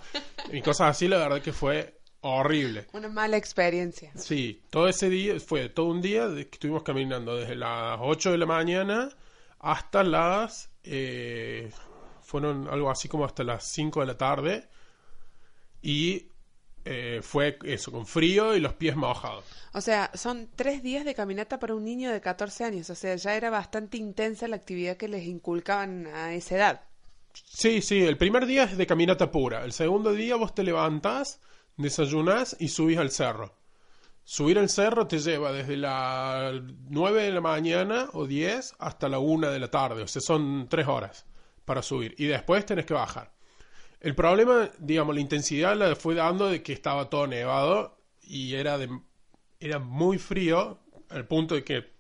y 0.53 0.61
cosas 0.63 0.91
así, 0.91 1.09
la 1.09 1.19
verdad 1.19 1.43
que 1.43 1.53
fue 1.53 1.99
horrible. 2.21 2.87
Una 2.93 3.09
mala 3.09 3.37
experiencia. 3.37 4.13
Sí, 4.17 4.63
todo 4.71 4.89
ese 4.89 5.09
día 5.09 5.39
fue 5.41 5.69
todo 5.69 5.87
un 5.87 6.01
día 6.01 6.29
que 6.35 6.49
estuvimos 6.53 6.83
caminando 6.83 7.37
desde 7.37 7.55
las 7.55 7.99
8 8.01 8.33
de 8.33 8.39
la 8.39 8.47
mañana 8.47 9.09
hasta 9.59 10.03
las. 10.03 10.68
Eh, 10.89 11.71
fueron 12.23 12.69
algo 12.69 12.91
así 12.91 13.09
como 13.09 13.25
hasta 13.25 13.45
las 13.45 13.65
5 13.65 14.01
de 14.01 14.07
la 14.07 14.17
tarde. 14.17 14.69
Y 15.83 16.29
eh, 16.85 17.21
fue 17.23 17.59
eso, 17.65 17.93
con 17.93 18.07
frío 18.07 18.57
y 18.57 18.61
los 18.61 18.73
pies 18.75 18.97
mojados. 18.97 19.45
O 19.75 19.81
sea, 19.81 20.11
son 20.15 20.49
tres 20.57 20.83
días 20.83 21.05
de 21.05 21.15
caminata 21.15 21.59
para 21.59 21.75
un 21.75 21.85
niño 21.85 22.11
de 22.11 22.21
14 22.21 22.65
años. 22.65 22.91
O 22.91 22.95
sea, 22.95 23.15
ya 23.17 23.35
era 23.35 23.51
bastante 23.51 23.99
intensa 23.99 24.49
la 24.49 24.57
actividad 24.57 24.97
que 24.97 25.09
les 25.09 25.27
inculcaban 25.27 26.07
a 26.07 26.35
esa 26.35 26.57
edad. 26.57 26.81
Sí, 27.35 27.83
sí, 27.83 28.03
el 28.03 28.17
primer 28.17 28.47
día 28.47 28.65
es 28.65 28.77
de 28.77 28.87
caminata 28.87 29.31
pura. 29.31 29.65
El 29.65 29.73
segundo 29.73 30.13
día 30.13 30.37
vos 30.37 30.55
te 30.55 30.63
levantás, 30.65 31.41
desayunás 31.77 32.57
y 32.59 32.69
subís 32.69 32.99
al 32.99 33.11
cerro. 33.11 33.58
Subir 34.31 34.59
al 34.59 34.69
cerro 34.69 35.07
te 35.07 35.21
lleva 35.21 35.53
desde 35.53 35.79
las 35.79 36.53
9 36.91 37.23
de 37.23 37.33
la 37.33 37.41
mañana 37.41 38.11
o 38.13 38.27
10 38.27 38.75
hasta 38.79 39.09
la 39.09 39.21
1 39.21 39.51
de 39.51 39.59
la 39.59 39.71
tarde. 39.71 40.03
O 40.03 40.07
sea, 40.07 40.21
son 40.21 40.69
3 40.69 40.87
horas 40.87 41.25
para 41.65 41.81
subir. 41.81 42.15
Y 42.19 42.27
después 42.27 42.67
tenés 42.67 42.85
que 42.85 42.93
bajar. 42.93 43.33
El 44.01 44.15
problema, 44.15 44.71
digamos, 44.81 45.15
la 45.15 45.23
intensidad 45.23 45.75
la 45.79 45.97
fue 45.97 46.15
dando 46.15 46.51
de 46.51 46.63
que 46.63 46.75
estaba 46.75 47.09
todo 47.09 47.27
nevado 47.27 47.97
y 48.21 48.53
era, 48.55 48.77
de, 48.77 48.91
era 49.61 49.79
muy 49.79 50.19
frío 50.19 50.79
al 51.09 51.27
punto 51.27 51.55
de 51.55 51.65
que 51.65 51.91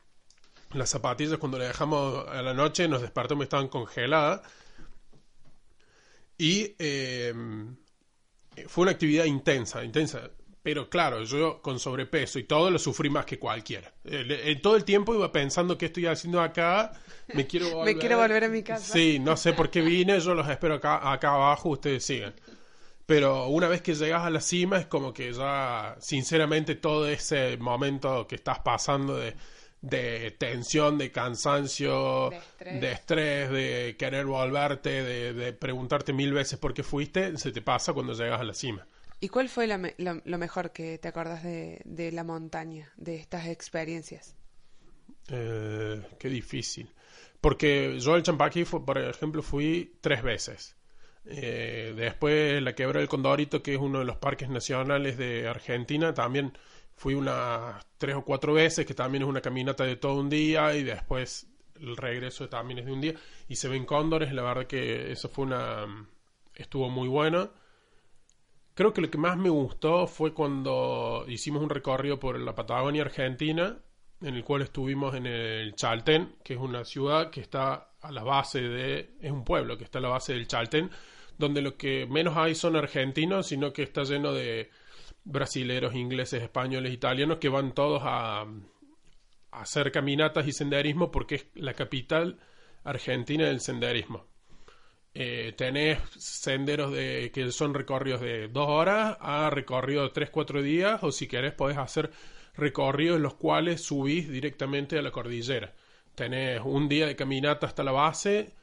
las 0.74 0.90
zapatillas 0.90 1.38
cuando 1.38 1.56
las 1.56 1.68
dejamos 1.68 2.28
a 2.28 2.42
la 2.42 2.52
noche 2.52 2.88
nos 2.88 3.00
despertamos 3.00 3.44
y 3.44 3.46
estaban 3.46 3.68
congeladas. 3.68 4.42
Y 6.36 6.74
eh, 6.78 7.32
fue 8.66 8.82
una 8.82 8.90
actividad 8.90 9.24
intensa, 9.24 9.82
intensa. 9.82 10.28
Pero 10.68 10.90
claro, 10.90 11.24
yo 11.24 11.62
con 11.62 11.78
sobrepeso 11.78 12.38
y 12.38 12.42
todo 12.44 12.70
lo 12.70 12.78
sufrí 12.78 13.08
más 13.08 13.24
que 13.24 13.38
cualquiera. 13.38 13.90
Eh, 14.04 14.58
todo 14.62 14.76
el 14.76 14.84
tiempo 14.84 15.14
iba 15.14 15.32
pensando 15.32 15.78
qué 15.78 15.86
estoy 15.86 16.04
haciendo 16.04 16.42
acá. 16.42 16.92
Me 17.32 17.46
quiero 17.46 17.70
volver. 17.72 17.94
Me 17.94 17.98
quiero 17.98 18.18
volver 18.18 18.44
a 18.44 18.48
mi 18.50 18.62
casa. 18.62 18.92
Sí, 18.92 19.18
no 19.18 19.34
sé 19.38 19.54
por 19.54 19.70
qué 19.70 19.80
vine, 19.80 20.20
yo 20.20 20.34
los 20.34 20.46
espero 20.46 20.74
acá, 20.74 21.10
acá 21.10 21.32
abajo, 21.32 21.70
ustedes 21.70 22.04
sigan. 22.04 22.34
Pero 23.06 23.46
una 23.48 23.66
vez 23.66 23.80
que 23.80 23.94
llegas 23.94 24.24
a 24.26 24.28
la 24.28 24.42
cima 24.42 24.76
es 24.78 24.84
como 24.84 25.14
que 25.14 25.32
ya, 25.32 25.96
sinceramente, 26.00 26.74
todo 26.74 27.08
ese 27.08 27.56
momento 27.56 28.26
que 28.28 28.34
estás 28.34 28.58
pasando 28.58 29.16
de, 29.16 29.34
de 29.80 30.32
tensión, 30.32 30.98
de 30.98 31.10
cansancio, 31.10 32.28
De 32.28 32.36
estrés. 32.36 32.80
de 32.82 32.92
estrés, 32.92 33.50
de 33.50 33.96
querer 33.98 34.26
volverte, 34.26 35.02
de, 35.02 35.32
de 35.32 35.52
preguntarte 35.54 36.12
mil 36.12 36.34
veces 36.34 36.58
por 36.58 36.74
qué 36.74 36.82
fuiste, 36.82 37.38
se 37.38 37.52
te 37.52 37.62
pasa 37.62 37.94
cuando 37.94 38.12
llegas 38.12 38.38
a 38.38 38.44
la 38.44 38.52
cima. 38.52 38.86
¿Y 39.20 39.28
cuál 39.28 39.48
fue 39.48 39.68
lo, 39.68 40.38
mejor 40.38 40.72
que 40.72 40.98
te 40.98 41.06
acordás 41.06 41.44
de, 41.44 42.10
la 42.12 42.24
montaña, 42.24 42.92
de 42.96 43.14
estas 43.14 43.46
experiencias? 43.46 44.34
Eh, 45.28 46.02
qué 46.18 46.28
difícil. 46.28 46.90
Porque 47.40 47.98
yo 48.00 48.14
al 48.14 48.22
Champaquí, 48.22 48.64
fu- 48.64 48.84
por 48.84 48.98
ejemplo, 48.98 49.42
fui 49.42 49.96
tres 50.00 50.22
veces. 50.22 50.76
Eh, 51.24 51.92
después 51.96 52.62
la 52.62 52.74
quebra 52.74 53.00
del 53.00 53.08
Condorito, 53.08 53.62
que 53.62 53.74
es 53.74 53.80
uno 53.80 53.98
de 54.00 54.04
los 54.04 54.16
parques 54.16 54.48
nacionales 54.48 55.18
de 55.18 55.46
Argentina, 55.48 56.14
también 56.14 56.56
fui 56.94 57.14
unas 57.14 57.84
tres 57.98 58.16
o 58.16 58.24
cuatro 58.24 58.54
veces, 58.54 58.86
que 58.86 58.94
también 58.94 59.22
es 59.22 59.28
una 59.28 59.40
caminata 59.42 59.84
de 59.84 59.96
todo 59.96 60.14
un 60.20 60.30
día, 60.30 60.74
y 60.74 60.82
después 60.82 61.46
el 61.80 61.96
regreso 61.96 62.48
también 62.48 62.78
es 62.80 62.86
de 62.86 62.92
un 62.92 63.00
día 63.00 63.14
y 63.48 63.54
se 63.56 63.68
ven 63.68 63.84
cóndores, 63.86 64.32
la 64.32 64.42
verdad 64.42 64.66
que 64.66 65.12
eso 65.12 65.28
fue 65.28 65.44
una 65.44 65.86
estuvo 66.54 66.88
muy 66.90 67.06
bueno. 67.08 67.50
Creo 68.78 68.92
que 68.92 69.00
lo 69.00 69.10
que 69.10 69.18
más 69.18 69.36
me 69.36 69.50
gustó 69.50 70.06
fue 70.06 70.32
cuando 70.32 71.24
hicimos 71.26 71.64
un 71.64 71.68
recorrido 71.68 72.20
por 72.20 72.38
la 72.38 72.54
Patagonia 72.54 73.02
Argentina, 73.02 73.76
en 74.20 74.36
el 74.36 74.44
cual 74.44 74.62
estuvimos 74.62 75.16
en 75.16 75.26
el 75.26 75.74
Chaltén, 75.74 76.36
que 76.44 76.54
es 76.54 76.60
una 76.60 76.84
ciudad 76.84 77.28
que 77.30 77.40
está 77.40 77.90
a 78.00 78.12
la 78.12 78.22
base 78.22 78.60
de, 78.60 79.16
es 79.20 79.32
un 79.32 79.42
pueblo 79.42 79.76
que 79.76 79.82
está 79.82 79.98
a 79.98 80.02
la 80.02 80.10
base 80.10 80.34
del 80.34 80.46
Chaltén, 80.46 80.92
donde 81.36 81.60
lo 81.60 81.76
que 81.76 82.06
menos 82.06 82.36
hay 82.36 82.54
son 82.54 82.76
argentinos, 82.76 83.48
sino 83.48 83.72
que 83.72 83.82
está 83.82 84.04
lleno 84.04 84.32
de 84.32 84.70
brasileros, 85.24 85.96
ingleses, 85.96 86.40
españoles, 86.40 86.92
italianos, 86.92 87.38
que 87.38 87.48
van 87.48 87.74
todos 87.74 88.02
a, 88.04 88.46
hacer 89.50 89.90
caminatas 89.90 90.46
y 90.46 90.52
senderismo 90.52 91.10
porque 91.10 91.34
es 91.34 91.46
la 91.54 91.74
capital 91.74 92.38
argentina 92.84 93.46
del 93.46 93.58
senderismo. 93.58 94.28
Eh, 95.20 95.52
tenés 95.56 95.98
senderos 96.16 96.92
de, 96.92 97.32
que 97.34 97.50
son 97.50 97.74
recorridos 97.74 98.20
de 98.20 98.46
dos 98.46 98.68
horas 98.68 99.16
a 99.18 99.50
recorridos 99.50 100.10
de 100.10 100.14
tres, 100.14 100.30
cuatro 100.30 100.62
días, 100.62 101.02
o 101.02 101.10
si 101.10 101.26
querés 101.26 101.54
podés 101.54 101.76
hacer 101.76 102.12
recorridos 102.54 103.16
en 103.16 103.24
los 103.24 103.34
cuales 103.34 103.82
subís 103.82 104.28
directamente 104.28 104.96
a 104.96 105.02
la 105.02 105.10
cordillera. 105.10 105.74
Tenés 106.14 106.60
un 106.64 106.88
día 106.88 107.08
de 107.08 107.16
caminata 107.16 107.66
hasta 107.66 107.82
la 107.82 107.90
base 107.90 108.54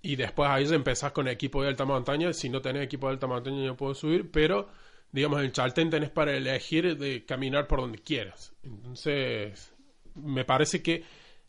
y 0.00 0.16
después 0.16 0.48
ahí 0.48 0.64
empezás 0.72 1.12
con 1.12 1.28
equipo 1.28 1.62
de 1.62 1.68
alta 1.68 1.84
montaña. 1.84 2.32
Si 2.32 2.48
no 2.48 2.62
tenés 2.62 2.84
equipo 2.84 3.08
de 3.08 3.12
alta 3.12 3.26
montaña 3.26 3.66
no 3.66 3.76
puedo 3.76 3.94
subir, 3.94 4.30
pero 4.30 4.70
digamos 5.12 5.42
en 5.42 5.52
Chaltén 5.52 5.90
tenés 5.90 6.08
para 6.08 6.34
elegir 6.34 6.96
de 6.96 7.26
caminar 7.26 7.66
por 7.66 7.82
donde 7.82 7.98
quieras. 7.98 8.54
Entonces, 8.62 9.74
me 10.14 10.46
parece 10.46 10.82
que 10.82 11.04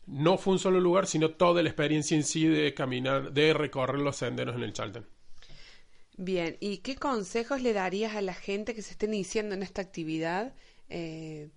no 0.08 0.38
fue 0.38 0.54
un 0.54 0.58
solo 0.58 0.80
lugar, 0.80 1.06
sino 1.06 1.30
toda 1.30 1.62
la 1.62 1.68
experiencia 1.68 2.16
en 2.16 2.24
sí 2.24 2.46
de 2.46 2.72
caminar, 2.74 3.32
de 3.32 3.52
recorrer 3.52 4.00
los 4.00 4.16
senderos 4.16 4.56
en 4.56 4.62
el 4.62 4.72
Chaltén. 4.72 5.06
Bien, 6.16 6.56
¿y 6.60 6.78
qué 6.78 6.96
consejos 6.96 7.62
le 7.62 7.72
darías 7.72 8.16
a 8.16 8.22
la 8.22 8.34
gente 8.34 8.74
que 8.74 8.82
se 8.82 8.92
esté 8.92 9.06
iniciando 9.06 9.54
en 9.54 9.62
esta 9.62 9.82
actividad? 9.82 10.54
Eh, 10.88 11.50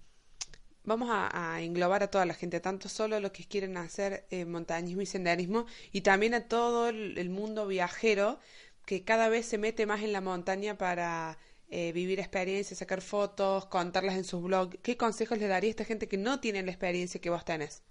vamos 0.83 1.09
a, 1.11 1.61
englobar 1.61 2.03
a 2.03 2.11
toda 2.11 2.25
la 2.25 2.33
gente, 2.33 2.59
tanto 2.59 2.89
solo 2.89 3.19
los 3.19 3.31
que 3.31 3.45
quieren 3.45 3.77
hacer 3.77 4.27
eh, 4.29 4.45
montañismo 4.45 5.01
y 5.01 5.05
senderismo, 5.05 5.65
y 5.91 6.01
también 6.01 6.33
a 6.33 6.47
todo 6.47 6.89
el, 6.89 7.29
mundo 7.29 7.67
viajero 7.67 8.39
que 8.85 9.03
cada 9.03 9.29
vez 9.29 9.45
se 9.45 9.57
mete 9.57 9.85
más 9.85 10.03
en 10.03 10.11
la 10.11 10.21
montaña 10.21 10.77
para 10.77 11.37
eh, 11.69 11.91
vivir 11.93 12.19
experiencias, 12.19 12.79
sacar 12.79 13.01
fotos, 13.01 13.65
contarlas 13.67 14.15
en 14.15 14.25
sus 14.25 14.43
blogs. 14.43 14.77
¿Qué 14.83 14.97
consejos 14.97 15.39
le 15.39 15.47
daría 15.47 15.69
a 15.69 15.71
esta 15.71 15.85
gente 15.85 16.07
que 16.07 16.17
no 16.17 16.39
tiene 16.39 16.63
la 16.63 16.71
experiencia 16.71 17.21
que 17.21 17.29
vos 17.29 17.45
tenés? 17.45 17.83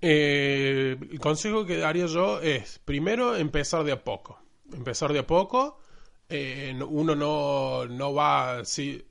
Eh, 0.00 0.96
el 1.10 1.18
consejo 1.18 1.66
que 1.66 1.78
daría 1.78 2.06
yo 2.06 2.40
es, 2.40 2.78
primero, 2.84 3.36
empezar 3.36 3.84
de 3.84 3.92
a 3.92 4.04
poco. 4.04 4.40
Empezar 4.72 5.12
de 5.12 5.20
a 5.20 5.26
poco. 5.26 5.80
uno 6.30 7.14
no, 7.14 7.86
no 7.86 8.14
va, 8.14 8.64
si, 8.64 9.04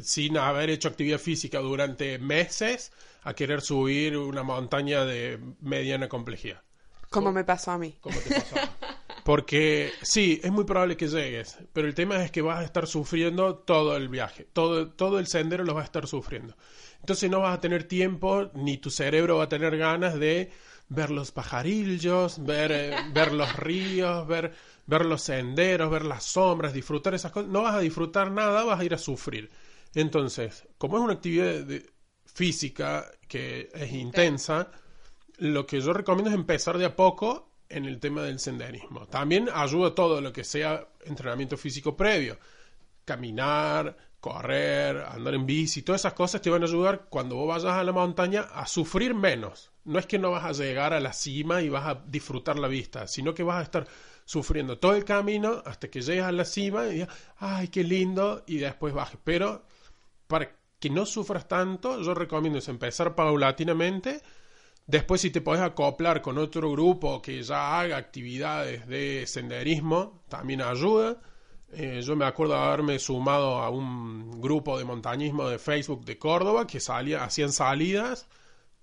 sin 0.00 0.36
haber 0.38 0.70
hecho 0.70 0.88
actividad 0.88 1.18
física 1.18 1.58
durante 1.58 2.18
meses 2.18 2.92
a 3.22 3.34
querer 3.34 3.60
subir 3.60 4.16
una 4.16 4.42
montaña 4.42 5.04
de 5.04 5.38
mediana 5.60 6.08
complejidad. 6.08 6.62
Como 7.10 7.32
me 7.32 7.44
pasó 7.44 7.72
a 7.72 7.78
mí. 7.78 7.96
Porque 9.24 9.90
sí, 10.02 10.40
es 10.42 10.52
muy 10.52 10.64
probable 10.64 10.96
que 10.96 11.08
llegues, 11.08 11.58
pero 11.72 11.88
el 11.88 11.94
tema 11.94 12.22
es 12.24 12.30
que 12.30 12.42
vas 12.42 12.60
a 12.60 12.64
estar 12.64 12.86
sufriendo 12.86 13.56
todo 13.56 13.96
el 13.96 14.08
viaje, 14.08 14.46
todo, 14.52 14.92
todo 14.92 15.18
el 15.18 15.26
sendero 15.26 15.64
lo 15.64 15.74
vas 15.74 15.82
a 15.82 15.86
estar 15.86 16.06
sufriendo. 16.06 16.56
Entonces 17.00 17.30
no 17.30 17.40
vas 17.40 17.56
a 17.56 17.60
tener 17.60 17.84
tiempo, 17.84 18.50
ni 18.54 18.78
tu 18.78 18.90
cerebro 18.90 19.38
va 19.38 19.44
a 19.44 19.48
tener 19.48 19.76
ganas 19.76 20.18
de 20.18 20.50
ver 20.88 21.10
los 21.10 21.32
pajarillos, 21.32 22.44
ver, 22.44 22.72
eh, 22.72 22.94
ver 23.12 23.32
los 23.32 23.54
ríos, 23.56 24.26
ver, 24.26 24.52
ver 24.86 25.04
los 25.04 25.22
senderos, 25.22 25.90
ver 25.90 26.04
las 26.04 26.24
sombras, 26.24 26.72
disfrutar 26.72 27.14
esas 27.14 27.32
cosas. 27.32 27.50
No 27.50 27.62
vas 27.62 27.74
a 27.74 27.80
disfrutar 27.80 28.30
nada, 28.30 28.64
vas 28.64 28.80
a 28.80 28.84
ir 28.84 28.94
a 28.94 28.98
sufrir. 28.98 29.50
Entonces, 29.94 30.66
como 30.78 30.98
es 30.98 31.04
una 31.04 31.14
actividad 31.14 31.64
física 32.24 33.10
que 33.26 33.70
es 33.72 33.92
intensa, 33.92 34.70
lo 35.38 35.66
que 35.66 35.80
yo 35.80 35.92
recomiendo 35.92 36.30
es 36.30 36.36
empezar 36.36 36.78
de 36.78 36.84
a 36.84 36.94
poco 36.94 37.50
en 37.68 37.84
el 37.84 37.98
tema 37.98 38.22
del 38.22 38.38
senderismo. 38.38 39.06
También 39.06 39.48
ayuda 39.52 39.94
todo 39.94 40.20
lo 40.20 40.32
que 40.32 40.44
sea 40.44 40.86
entrenamiento 41.04 41.56
físico 41.56 41.96
previo. 41.96 42.38
Caminar, 43.06 43.96
correr, 44.20 44.98
andar 45.08 45.34
en 45.34 45.46
bici, 45.46 45.82
todas 45.82 46.02
esas 46.02 46.12
cosas 46.12 46.42
te 46.42 46.50
van 46.50 46.62
a 46.62 46.66
ayudar 46.66 47.06
cuando 47.08 47.36
vos 47.36 47.48
vayas 47.48 47.78
a 47.78 47.84
la 47.84 47.92
montaña 47.92 48.42
a 48.42 48.66
sufrir 48.66 49.14
menos. 49.14 49.70
No 49.84 49.98
es 49.98 50.06
que 50.06 50.18
no 50.18 50.32
vas 50.32 50.44
a 50.44 50.52
llegar 50.52 50.92
a 50.92 51.00
la 51.00 51.12
cima 51.12 51.62
y 51.62 51.68
vas 51.68 51.86
a 51.86 51.94
disfrutar 52.06 52.58
la 52.58 52.66
vista, 52.66 53.06
sino 53.06 53.32
que 53.32 53.44
vas 53.44 53.60
a 53.60 53.62
estar 53.62 53.86
sufriendo 54.24 54.78
todo 54.78 54.96
el 54.96 55.04
camino 55.04 55.62
hasta 55.64 55.88
que 55.88 56.02
llegues 56.02 56.24
a 56.24 56.32
la 56.32 56.44
cima 56.44 56.86
y 56.86 56.94
digas, 56.94 57.08
ay, 57.38 57.68
qué 57.68 57.84
lindo, 57.84 58.42
y 58.46 58.58
después 58.58 58.92
bajes. 58.92 59.20
Pero 59.22 59.64
para 60.26 60.50
que 60.80 60.90
no 60.90 61.06
sufras 61.06 61.46
tanto, 61.46 62.02
yo 62.02 62.12
recomiendo 62.12 62.58
es 62.58 62.68
empezar 62.68 63.14
paulatinamente. 63.14 64.20
Después, 64.86 65.20
si 65.20 65.30
te 65.30 65.40
podés 65.40 65.62
acoplar 65.62 66.22
con 66.22 66.38
otro 66.38 66.70
grupo 66.70 67.22
que 67.22 67.42
ya 67.42 67.80
haga 67.80 67.96
actividades 67.96 68.86
de 68.86 69.24
senderismo, 69.26 70.24
también 70.28 70.62
ayuda. 70.62 71.20
Eh, 71.72 72.00
yo 72.02 72.14
me 72.16 72.24
acuerdo 72.24 72.54
de 72.54 72.60
haberme 72.60 72.98
sumado 72.98 73.58
a 73.60 73.70
un 73.70 74.40
grupo 74.40 74.78
de 74.78 74.84
montañismo 74.84 75.48
de 75.48 75.58
Facebook 75.58 76.04
de 76.04 76.18
Córdoba 76.18 76.66
que 76.66 76.80
salía, 76.80 77.24
hacían 77.24 77.52
salidas 77.52 78.26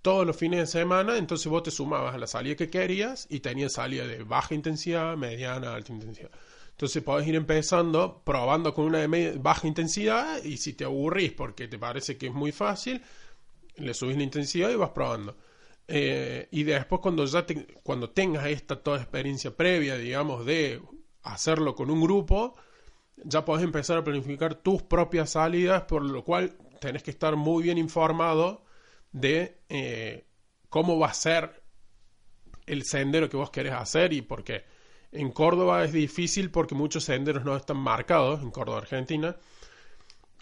todos 0.02 0.28
los 0.28 0.36
fines 0.36 0.60
de 0.60 0.68
semana, 0.68 1.18
entonces 1.18 1.48
vos 1.48 1.64
te 1.64 1.72
sumabas 1.72 2.14
a 2.14 2.18
la 2.18 2.28
salida 2.28 2.56
que 2.56 2.70
querías 2.70 3.26
y 3.30 3.40
tenías 3.40 3.74
salida 3.74 4.06
de 4.06 4.24
baja 4.24 4.54
intensidad, 4.54 5.16
mediana, 5.16 5.74
alta 5.74 5.94
intensidad. 5.94 6.30
Entonces 6.72 7.02
podés 7.02 7.26
ir 7.28 7.36
empezando, 7.36 8.22
probando 8.26 8.74
con 8.74 8.86
una 8.86 9.00
de 9.00 9.38
baja 9.38 9.66
intensidad 9.66 10.44
y 10.44 10.58
si 10.58 10.74
te 10.74 10.84
aburrís 10.84 11.32
porque 11.32 11.70
te 11.70 11.80
parece 11.80 12.18
que 12.18 12.28
es 12.28 12.34
muy 12.34 12.52
fácil, 12.52 13.02
le 13.78 13.94
subís 13.94 14.18
la 14.18 14.24
intensidad 14.24 14.70
y 14.72 14.76
vas 14.76 14.90
probando. 14.90 15.38
Eh, 15.88 16.50
y 16.52 16.64
después 16.64 17.00
cuando 17.02 17.26
ya 17.26 17.46
cuando 17.84 18.10
tengas 18.10 18.48
esta 18.48 18.82
toda 18.82 18.98
experiencia 18.98 19.56
previa, 19.56 19.96
digamos, 19.96 20.46
de 20.46 20.82
hacerlo 21.22 21.76
con 21.76 21.90
un 21.90 22.02
grupo, 22.02 22.56
ya 23.24 23.46
podés 23.46 23.64
empezar 23.64 23.98
a 23.98 24.04
planificar 24.04 24.56
tus 24.56 24.84
propias 24.84 25.32
salidas, 25.32 25.84
por 25.84 26.04
lo 26.04 26.24
cual 26.24 26.56
tenés 26.80 27.04
que 27.04 27.12
estar 27.12 27.36
muy 27.36 27.64
bien 27.64 27.78
informado 27.78 28.66
de 29.12 29.62
eh, 29.70 30.26
cómo 30.70 31.00
va 31.00 31.08
a 31.08 31.14
ser 31.14 31.64
el 32.66 32.84
sendero 32.84 33.30
que 33.30 33.38
vos 33.38 33.52
querés 33.52 33.74
hacer 33.74 34.14
y 34.14 34.22
por 34.22 34.44
qué. 34.44 34.66
En 35.12 35.32
Córdoba 35.32 35.84
es 35.84 35.94
difícil 35.94 36.50
porque 36.50 36.76
muchos 36.76 37.04
senderos 37.04 37.46
no 37.46 37.56
están 37.56 37.78
marcados, 37.78 38.42
en 38.42 38.52
Córdoba, 38.52 38.80
Argentina. 38.80 39.36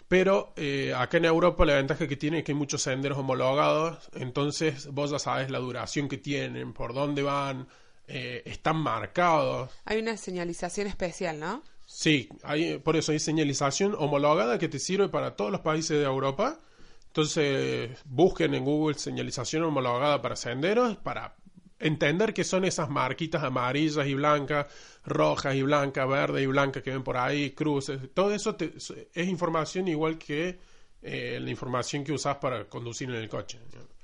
Pero 0.08 0.52
eh, 0.56 0.92
acá 0.96 1.18
en 1.18 1.26
Europa 1.26 1.64
la 1.64 1.74
ventaja 1.74 2.06
que 2.06 2.16
tiene 2.16 2.38
es 2.38 2.44
que 2.44 2.52
hay 2.52 2.58
muchos 2.58 2.82
senderos 2.82 3.18
homologados, 3.18 4.10
entonces 4.14 4.86
vos 4.92 5.10
ya 5.10 5.18
sabes 5.18 5.50
la 5.50 5.58
duración 5.58 6.08
que 6.08 6.18
tienen, 6.18 6.74
por 6.74 6.92
dónde 6.92 7.22
van, 7.22 7.66
eh, 8.06 8.42
están 8.44 8.76
marcados. 8.76 9.70
Hay 9.86 9.98
una 9.98 10.18
señalización 10.18 10.86
especial, 10.86 11.40
¿no? 11.40 11.62
Sí, 11.94 12.30
hay, 12.42 12.78
por 12.78 12.96
eso 12.96 13.12
hay 13.12 13.18
señalización 13.18 13.94
homologada 13.98 14.58
que 14.58 14.66
te 14.66 14.78
sirve 14.78 15.10
para 15.10 15.36
todos 15.36 15.52
los 15.52 15.60
países 15.60 15.98
de 15.98 16.04
Europa. 16.04 16.58
Entonces 17.08 17.90
busquen 18.06 18.54
en 18.54 18.64
Google 18.64 18.98
señalización 18.98 19.62
homologada 19.64 20.22
para 20.22 20.34
senderos, 20.34 20.96
para 20.96 21.36
entender 21.78 22.32
que 22.32 22.44
son 22.44 22.64
esas 22.64 22.88
marquitas 22.88 23.42
amarillas 23.42 24.06
y 24.06 24.14
blancas, 24.14 24.68
rojas 25.04 25.54
y 25.54 25.62
blancas, 25.62 26.08
verdes 26.08 26.42
y 26.42 26.46
blancas 26.46 26.82
que 26.82 26.92
ven 26.92 27.04
por 27.04 27.18
ahí, 27.18 27.50
cruces, 27.50 28.00
todo 28.14 28.32
eso 28.32 28.56
es 28.58 29.28
información 29.28 29.86
igual 29.86 30.16
que 30.16 30.58
eh, 31.02 31.38
la 31.42 31.50
información 31.50 32.04
que 32.04 32.12
usas 32.12 32.36
para 32.36 32.64
conducir 32.70 33.10
en 33.10 33.16
el 33.16 33.28
coche. 33.28 33.58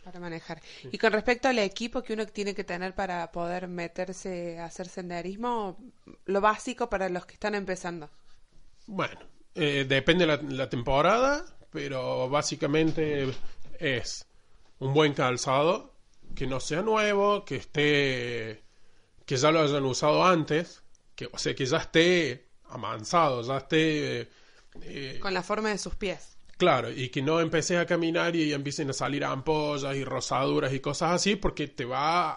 Para 0.09 0.21
manejar. 0.21 0.62
Y 0.90 0.97
con 0.97 1.12
respecto 1.12 1.49
al 1.49 1.59
equipo 1.59 2.03
que 2.03 2.14
uno 2.14 2.25
tiene 2.25 2.55
que 2.55 2.64
tener 2.64 2.94
para 2.94 3.31
poder 3.31 3.68
meterse 3.68 4.59
a 4.59 4.64
hacer 4.64 4.88
senderismo, 4.88 5.77
lo 6.25 6.40
básico 6.40 6.88
para 6.88 7.11
los 7.11 7.27
que 7.27 7.35
están 7.35 7.55
empezando. 7.55 8.09
Bueno, 8.87 9.21
eh, 9.55 9.85
depende 9.87 10.25
de 10.25 10.55
la 10.55 10.71
temporada, 10.71 11.44
pero 11.71 12.31
básicamente 12.31 13.29
es 13.79 14.25
un 14.79 14.94
buen 14.94 15.12
calzado, 15.12 15.92
que 16.35 16.47
no 16.47 16.59
sea 16.59 16.81
nuevo, 16.81 17.44
que 17.44 17.57
esté, 17.57 18.64
que 19.27 19.37
ya 19.37 19.51
lo 19.51 19.61
hayan 19.61 19.85
usado 19.85 20.25
antes, 20.25 20.83
que, 21.14 21.29
o 21.31 21.37
sea, 21.37 21.55
que 21.55 21.66
ya 21.66 21.77
esté 21.77 22.49
amansado, 22.71 23.42
ya 23.42 23.59
esté... 23.59 24.31
Eh, 24.81 25.18
Con 25.21 25.35
la 25.35 25.42
forma 25.42 25.68
de 25.68 25.77
sus 25.77 25.97
pies. 25.97 26.38
Claro, 26.59 26.90
y 26.90 27.09
que 27.11 27.23
no 27.23 27.40
empecé 27.40 27.79
a 27.79 27.87
caminar 27.87 28.35
y 28.35 28.53
empiecen 28.53 28.90
a 28.90 28.92
salir 28.92 29.25
ampollas 29.25 29.94
y 29.94 30.02
rosaduras 30.02 30.73
y 30.73 30.81
cosas 30.81 31.13
así, 31.13 31.37
porque 31.37 31.69
te 31.69 31.85
va 31.85 32.37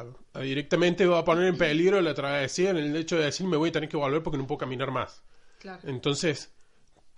a, 0.00 0.04
directamente 0.40 1.06
va 1.06 1.20
a 1.20 1.24
poner 1.24 1.46
en 1.46 1.56
peligro 1.56 2.00
la 2.00 2.12
travesía 2.12 2.70
en 2.70 2.78
el 2.78 2.96
hecho 2.96 3.16
de 3.16 3.26
decir 3.26 3.46
me 3.46 3.56
voy 3.56 3.68
a 3.68 3.72
tener 3.72 3.88
que 3.88 3.96
volver 3.96 4.20
porque 4.20 4.36
no 4.36 4.48
puedo 4.48 4.58
caminar 4.58 4.90
más. 4.90 5.22
Claro. 5.60 5.80
Entonces, 5.84 6.52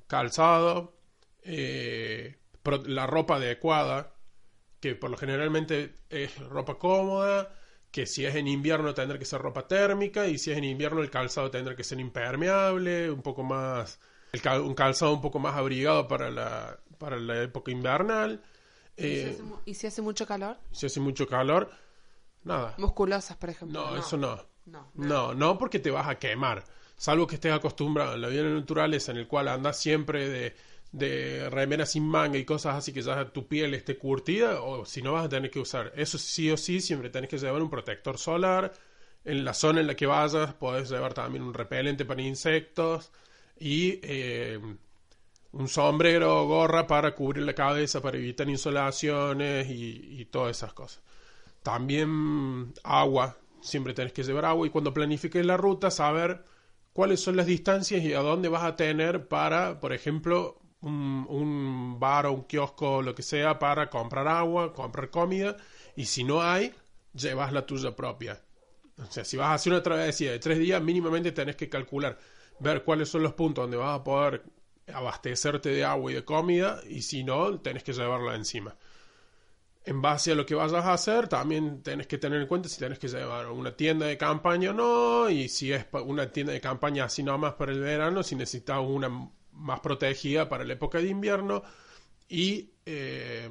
calzado, 0.06 0.98
eh, 1.44 2.36
la 2.84 3.06
ropa 3.06 3.36
adecuada, 3.36 4.14
que 4.80 4.94
por 4.94 5.08
lo 5.08 5.16
generalmente 5.16 5.94
es 6.10 6.38
ropa 6.40 6.78
cómoda, 6.78 7.54
que 7.90 8.04
si 8.04 8.26
es 8.26 8.34
en 8.34 8.48
invierno 8.48 8.92
tendrá 8.92 9.18
que 9.18 9.24
ser 9.24 9.40
ropa 9.40 9.66
térmica 9.66 10.26
y 10.26 10.36
si 10.36 10.50
es 10.50 10.58
en 10.58 10.64
invierno 10.64 11.00
el 11.00 11.10
calzado 11.10 11.50
tendrá 11.50 11.74
que 11.74 11.84
ser 11.84 12.00
impermeable, 12.00 13.10
un 13.10 13.22
poco 13.22 13.44
más, 13.44 13.98
el 14.34 14.42
cal- 14.42 14.60
un 14.60 14.74
calzado 14.74 15.12
un 15.12 15.20
poco 15.20 15.38
más 15.38 15.56
abrigado 15.56 16.06
para 16.08 16.30
la, 16.30 16.78
para 16.98 17.16
la 17.18 17.42
época 17.42 17.70
invernal. 17.70 18.42
¿Y 18.96 19.02
si 19.02 19.06
Eh, 19.06 19.30
hace 19.30 19.42
¿Y 19.66 19.74
si 19.74 19.86
hace 19.86 20.02
mucho 20.02 20.26
calor? 20.26 20.56
si 20.72 20.86
hace 20.86 21.00
mucho 21.00 21.26
calor, 21.26 21.70
nada. 22.44 22.74
Musculosas, 22.78 23.36
por 23.36 23.50
ejemplo. 23.50 23.80
No, 23.80 23.96
eso 23.96 24.16
no. 24.16 24.40
No. 24.66 24.90
No, 24.94 25.34
no 25.34 25.58
porque 25.58 25.78
te 25.78 25.90
vas 25.90 26.08
a 26.08 26.18
quemar. 26.18 26.64
Salvo 26.96 27.26
que 27.26 27.34
estés 27.34 27.52
acostumbrado 27.52 28.12
a 28.12 28.16
la 28.16 28.28
vida 28.28 28.44
naturaleza 28.44 29.12
en 29.12 29.18
el 29.18 29.26
cual 29.26 29.48
andas 29.48 29.78
siempre 29.78 30.28
de, 30.28 30.54
de 30.92 31.50
remera 31.50 31.86
sin 31.86 32.06
manga 32.06 32.38
y 32.38 32.44
cosas 32.44 32.76
así 32.76 32.92
que 32.92 33.02
ya 33.02 33.24
tu 33.32 33.46
piel 33.48 33.74
esté 33.74 33.98
curtida, 33.98 34.62
o 34.62 34.84
si 34.86 35.02
no 35.02 35.12
vas 35.12 35.26
a 35.26 35.28
tener 35.28 35.50
que 35.50 35.58
usar. 35.60 35.92
Eso 35.96 36.18
sí 36.18 36.50
o 36.50 36.56
sí, 36.56 36.80
siempre 36.80 37.10
tenés 37.10 37.28
que 37.28 37.38
llevar 37.38 37.60
un 37.62 37.68
protector 37.70 38.16
solar. 38.16 38.72
En 39.24 39.44
la 39.44 39.54
zona 39.54 39.80
en 39.80 39.86
la 39.86 39.96
que 39.96 40.06
vayas, 40.06 40.54
podés 40.54 40.88
llevar 40.90 41.14
también 41.14 41.42
un 41.42 41.54
repelente 41.54 42.04
para 42.04 42.22
insectos 42.22 43.10
y 43.58 44.00
eh, 44.02 44.58
un 45.52 45.68
sombrero 45.68 46.42
o 46.42 46.46
gorra 46.46 46.86
para 46.86 47.14
cubrir 47.14 47.44
la 47.44 47.54
cabeza, 47.54 48.00
para 48.00 48.18
evitar 48.18 48.48
insolaciones 48.48 49.68
y, 49.70 50.20
y 50.20 50.24
todas 50.26 50.56
esas 50.56 50.72
cosas. 50.72 51.02
También 51.62 52.74
agua, 52.82 53.38
siempre 53.60 53.94
tenés 53.94 54.12
que 54.12 54.22
llevar 54.22 54.44
agua 54.44 54.66
y 54.66 54.70
cuando 54.70 54.92
planifiques 54.92 55.44
la 55.46 55.56
ruta 55.56 55.90
saber 55.90 56.44
cuáles 56.92 57.20
son 57.20 57.36
las 57.36 57.46
distancias 57.46 58.02
y 58.02 58.12
a 58.12 58.20
dónde 58.20 58.48
vas 58.48 58.64
a 58.64 58.76
tener 58.76 59.28
para, 59.28 59.80
por 59.80 59.92
ejemplo, 59.92 60.60
un, 60.80 61.26
un 61.28 61.98
bar 61.98 62.26
o 62.26 62.32
un 62.32 62.44
kiosco 62.44 63.02
lo 63.02 63.14
que 63.14 63.22
sea 63.22 63.58
para 63.58 63.88
comprar 63.88 64.28
agua, 64.28 64.72
comprar 64.72 65.10
comida 65.10 65.56
y 65.96 66.04
si 66.06 66.24
no 66.24 66.42
hay, 66.42 66.72
llevas 67.14 67.52
la 67.52 67.64
tuya 67.64 67.94
propia. 67.94 68.40
O 68.98 69.10
sea, 69.10 69.24
si 69.24 69.36
vas 69.36 69.48
a 69.48 69.54
hacer 69.54 69.72
una 69.72 69.82
travesía 69.82 70.32
de 70.32 70.38
tres 70.38 70.58
días, 70.58 70.80
mínimamente 70.82 71.32
tenés 71.32 71.56
que 71.56 71.68
calcular, 71.68 72.18
ver 72.60 72.84
cuáles 72.84 73.08
son 73.08 73.22
los 73.22 73.34
puntos 73.34 73.64
donde 73.64 73.76
vas 73.76 74.00
a 74.00 74.04
poder 74.04 74.42
abastecerte 74.92 75.70
de 75.70 75.84
agua 75.84 76.12
y 76.12 76.14
de 76.14 76.24
comida 76.24 76.80
y 76.88 77.02
si 77.02 77.24
no, 77.24 77.60
tenés 77.60 77.82
que 77.82 77.92
llevarla 77.92 78.34
encima 78.34 78.76
en 79.84 80.00
base 80.00 80.32
a 80.32 80.34
lo 80.34 80.46
que 80.46 80.54
vayas 80.54 80.84
a 80.84 80.94
hacer, 80.94 81.28
también 81.28 81.82
tenés 81.82 82.06
que 82.06 82.16
tener 82.16 82.40
en 82.40 82.46
cuenta 82.46 82.68
si 82.68 82.78
tenés 82.78 82.98
que 82.98 83.08
llevar 83.08 83.50
una 83.50 83.76
tienda 83.76 84.06
de 84.06 84.16
campaña 84.16 84.70
o 84.70 84.72
no, 84.72 85.30
y 85.30 85.48
si 85.48 85.72
es 85.72 85.86
una 85.92 86.32
tienda 86.32 86.54
de 86.54 86.60
campaña 86.60 87.04
así 87.04 87.22
nomás 87.22 87.54
para 87.54 87.72
el 87.72 87.80
verano, 87.80 88.22
si 88.22 88.34
necesitas 88.34 88.78
una 88.80 89.10
más 89.52 89.80
protegida 89.80 90.48
para 90.48 90.64
la 90.64 90.72
época 90.72 90.98
de 90.98 91.08
invierno, 91.08 91.62
y 92.28 92.70
eh, 92.86 93.50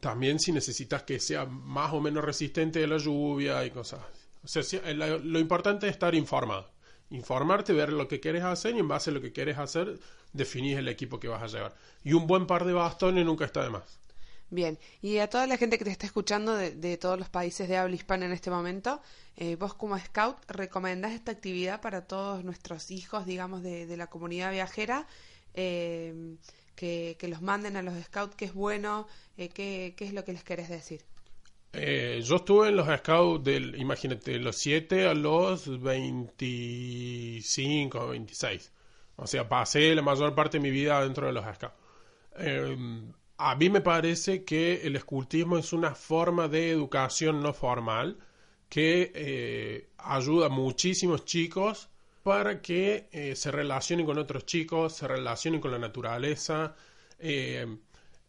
también 0.00 0.38
si 0.38 0.50
necesitas 0.50 1.02
que 1.02 1.20
sea 1.20 1.44
más 1.44 1.92
o 1.92 2.00
menos 2.00 2.24
resistente 2.24 2.82
a 2.82 2.86
la 2.86 2.96
lluvia 2.96 3.64
y 3.66 3.70
cosas. 3.70 4.00
O 4.42 4.48
sea, 4.48 4.62
lo 4.94 5.38
importante 5.38 5.88
es 5.88 5.92
estar 5.92 6.14
informado. 6.14 6.70
Informarte, 7.10 7.72
ver 7.72 7.92
lo 7.92 8.08
que 8.08 8.20
quieres 8.20 8.44
hacer 8.44 8.76
y 8.76 8.80
en 8.80 8.88
base 8.88 9.10
a 9.10 9.12
lo 9.12 9.20
que 9.20 9.32
quieres 9.32 9.58
hacer, 9.58 9.98
definís 10.32 10.76
el 10.76 10.88
equipo 10.88 11.18
que 11.18 11.28
vas 11.28 11.42
a 11.42 11.46
llevar. 11.46 11.74
Y 12.04 12.12
un 12.12 12.26
buen 12.26 12.46
par 12.46 12.64
de 12.64 12.72
bastones 12.72 13.24
nunca 13.24 13.44
está 13.44 13.62
de 13.62 13.70
más. 13.70 13.98
Bien, 14.50 14.78
y 15.02 15.18
a 15.18 15.28
toda 15.28 15.46
la 15.46 15.58
gente 15.58 15.76
que 15.76 15.84
te 15.84 15.90
está 15.90 16.06
escuchando 16.06 16.54
de, 16.54 16.96
todos 16.96 17.18
los 17.18 17.28
países 17.28 17.68
de 17.68 17.76
habla 17.76 17.94
hispana 17.94 18.24
en 18.24 18.32
este 18.32 18.50
momento, 18.50 19.02
eh, 19.36 19.56
vos 19.56 19.74
como 19.74 19.98
scout 19.98 20.38
recomendás 20.48 21.12
esta 21.12 21.32
actividad 21.32 21.82
para 21.82 22.06
todos 22.06 22.44
nuestros 22.44 22.90
hijos, 22.90 23.26
digamos, 23.26 23.62
de, 23.62 23.94
la 23.96 24.06
comunidad 24.06 24.50
viajera, 24.50 25.06
eh, 25.52 26.36
que, 26.74 27.16
que 27.18 27.28
los 27.28 27.42
manden 27.42 27.76
a 27.76 27.82
los 27.82 27.94
scouts, 28.04 28.36
que 28.36 28.46
es 28.46 28.54
bueno, 28.54 29.06
eh, 29.36 29.50
¿qué, 29.50 29.94
qué 29.96 30.06
es 30.06 30.14
lo 30.14 30.24
que 30.24 30.32
les 30.32 30.44
querés 30.44 30.70
decir? 30.70 31.04
Eh, 31.72 32.20
yo 32.24 32.36
estuve 32.36 32.68
en 32.68 32.76
los 32.76 32.88
scouts 32.88 33.44
del, 33.44 33.78
imagínate, 33.78 34.32
de 34.32 34.38
los 34.38 34.56
7 34.56 35.06
a 35.06 35.14
los 35.14 35.80
25 35.80 38.00
o 38.00 38.08
26. 38.08 38.72
O 39.16 39.26
sea, 39.26 39.48
pasé 39.48 39.94
la 39.94 40.02
mayor 40.02 40.34
parte 40.34 40.58
de 40.58 40.62
mi 40.62 40.70
vida 40.70 41.02
dentro 41.02 41.26
de 41.26 41.32
los 41.32 41.44
scouts. 41.44 41.74
Eh, 42.38 42.76
a 43.38 43.54
mí 43.54 43.70
me 43.70 43.80
parece 43.80 44.44
que 44.44 44.82
el 44.82 44.96
escultismo 44.96 45.58
es 45.58 45.72
una 45.72 45.94
forma 45.94 46.48
de 46.48 46.70
educación 46.70 47.40
no 47.40 47.52
formal 47.52 48.18
que 48.68 49.12
eh, 49.14 49.90
ayuda 49.98 50.46
a 50.46 50.48
muchísimos 50.48 51.24
chicos 51.24 51.88
para 52.22 52.60
que 52.60 53.08
eh, 53.12 53.34
se 53.36 53.50
relacionen 53.50 54.04
con 54.04 54.18
otros 54.18 54.44
chicos, 54.44 54.96
se 54.96 55.08
relacionen 55.08 55.60
con 55.60 55.70
la 55.70 55.78
naturaleza, 55.78 56.74
eh, 57.18 57.78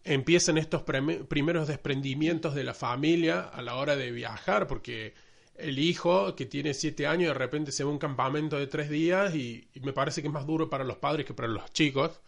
empiecen 0.10 0.58
estos 0.58 0.82
primeros 0.84 1.68
desprendimientos 1.68 2.56
de 2.56 2.64
la 2.64 2.74
familia 2.74 3.42
a 3.42 3.62
la 3.62 3.76
hora 3.76 3.96
de 3.96 4.10
viajar, 4.10 4.66
porque 4.66 5.14
el 5.56 5.78
hijo 5.78 6.36
que 6.36 6.48
tiene 6.48 6.74
siete 6.74 7.06
años 7.06 7.30
de 7.30 7.36
repente 7.36 7.72
se 7.72 7.84
va 7.84 7.92
a 7.92 7.94
un 7.94 8.00
campamento 8.00 8.58
de 8.58 8.66
tres 8.66 8.90
días 8.90 9.36
y, 9.36 9.70
y 9.72 9.80
me 9.82 9.94
parece 9.94 10.22
que 10.22 10.28
es 10.28 10.34
más 10.34 10.48
duro 10.48 10.68
para 10.68 10.84
los 10.84 10.98
padres 10.98 11.28
que 11.28 11.36
para 11.36 11.48
los 11.48 11.72
chicos. 11.74 12.22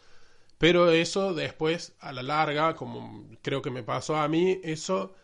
Pero 0.60 0.92
eso 0.92 1.34
después, 1.34 1.96
a 2.00 2.14
la 2.14 2.22
larga, 2.22 2.76
como 2.76 3.28
creo 3.42 3.64
que 3.64 3.72
me 3.72 3.82
pasó 3.82 4.16
a 4.16 4.28
mí, 4.28 4.60
eso 4.64 5.16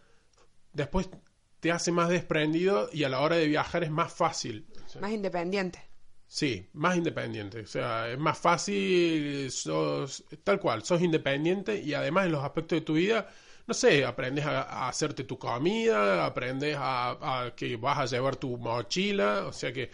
después 0.74 1.12
te 1.60 1.72
hace 1.72 1.92
más 1.92 2.10
desprendido 2.10 2.90
y 2.92 3.04
a 3.04 3.10
la 3.10 3.20
hora 3.20 3.36
de 3.36 3.48
viajar 3.48 3.84
es 3.84 3.92
más 3.92 4.12
fácil. 4.12 4.66
Más 5.00 5.12
independiente. 5.12 5.88
Sí, 6.28 6.70
más 6.74 6.98
independiente. 6.98 7.62
O 7.62 7.68
sea, 7.68 8.10
es 8.12 8.20
más 8.20 8.38
fácil, 8.38 9.50
sos 9.52 10.26
tal 10.44 10.60
cual, 10.60 10.84
sos 10.84 11.02
independiente 11.02 11.80
y 11.80 11.94
además 11.94 12.26
en 12.26 12.34
los 12.34 12.44
aspectos 12.44 12.78
de 12.80 12.82
tu 12.86 12.94
vida, 12.94 13.30
no 13.66 13.74
sé, 13.74 14.06
aprendes 14.06 14.46
a, 14.46 14.64
a 14.64 14.90
hacerte 14.90 15.24
tu 15.24 15.38
comida, 15.40 16.26
aprendes 16.26 16.76
a, 16.78 17.46
a 17.46 17.56
que 17.56 17.78
vas 17.78 17.98
a 18.00 18.06
llevar 18.06 18.36
tu 18.36 18.58
mochila, 18.58 19.46
o 19.48 19.54
sea 19.54 19.72
que 19.72 19.92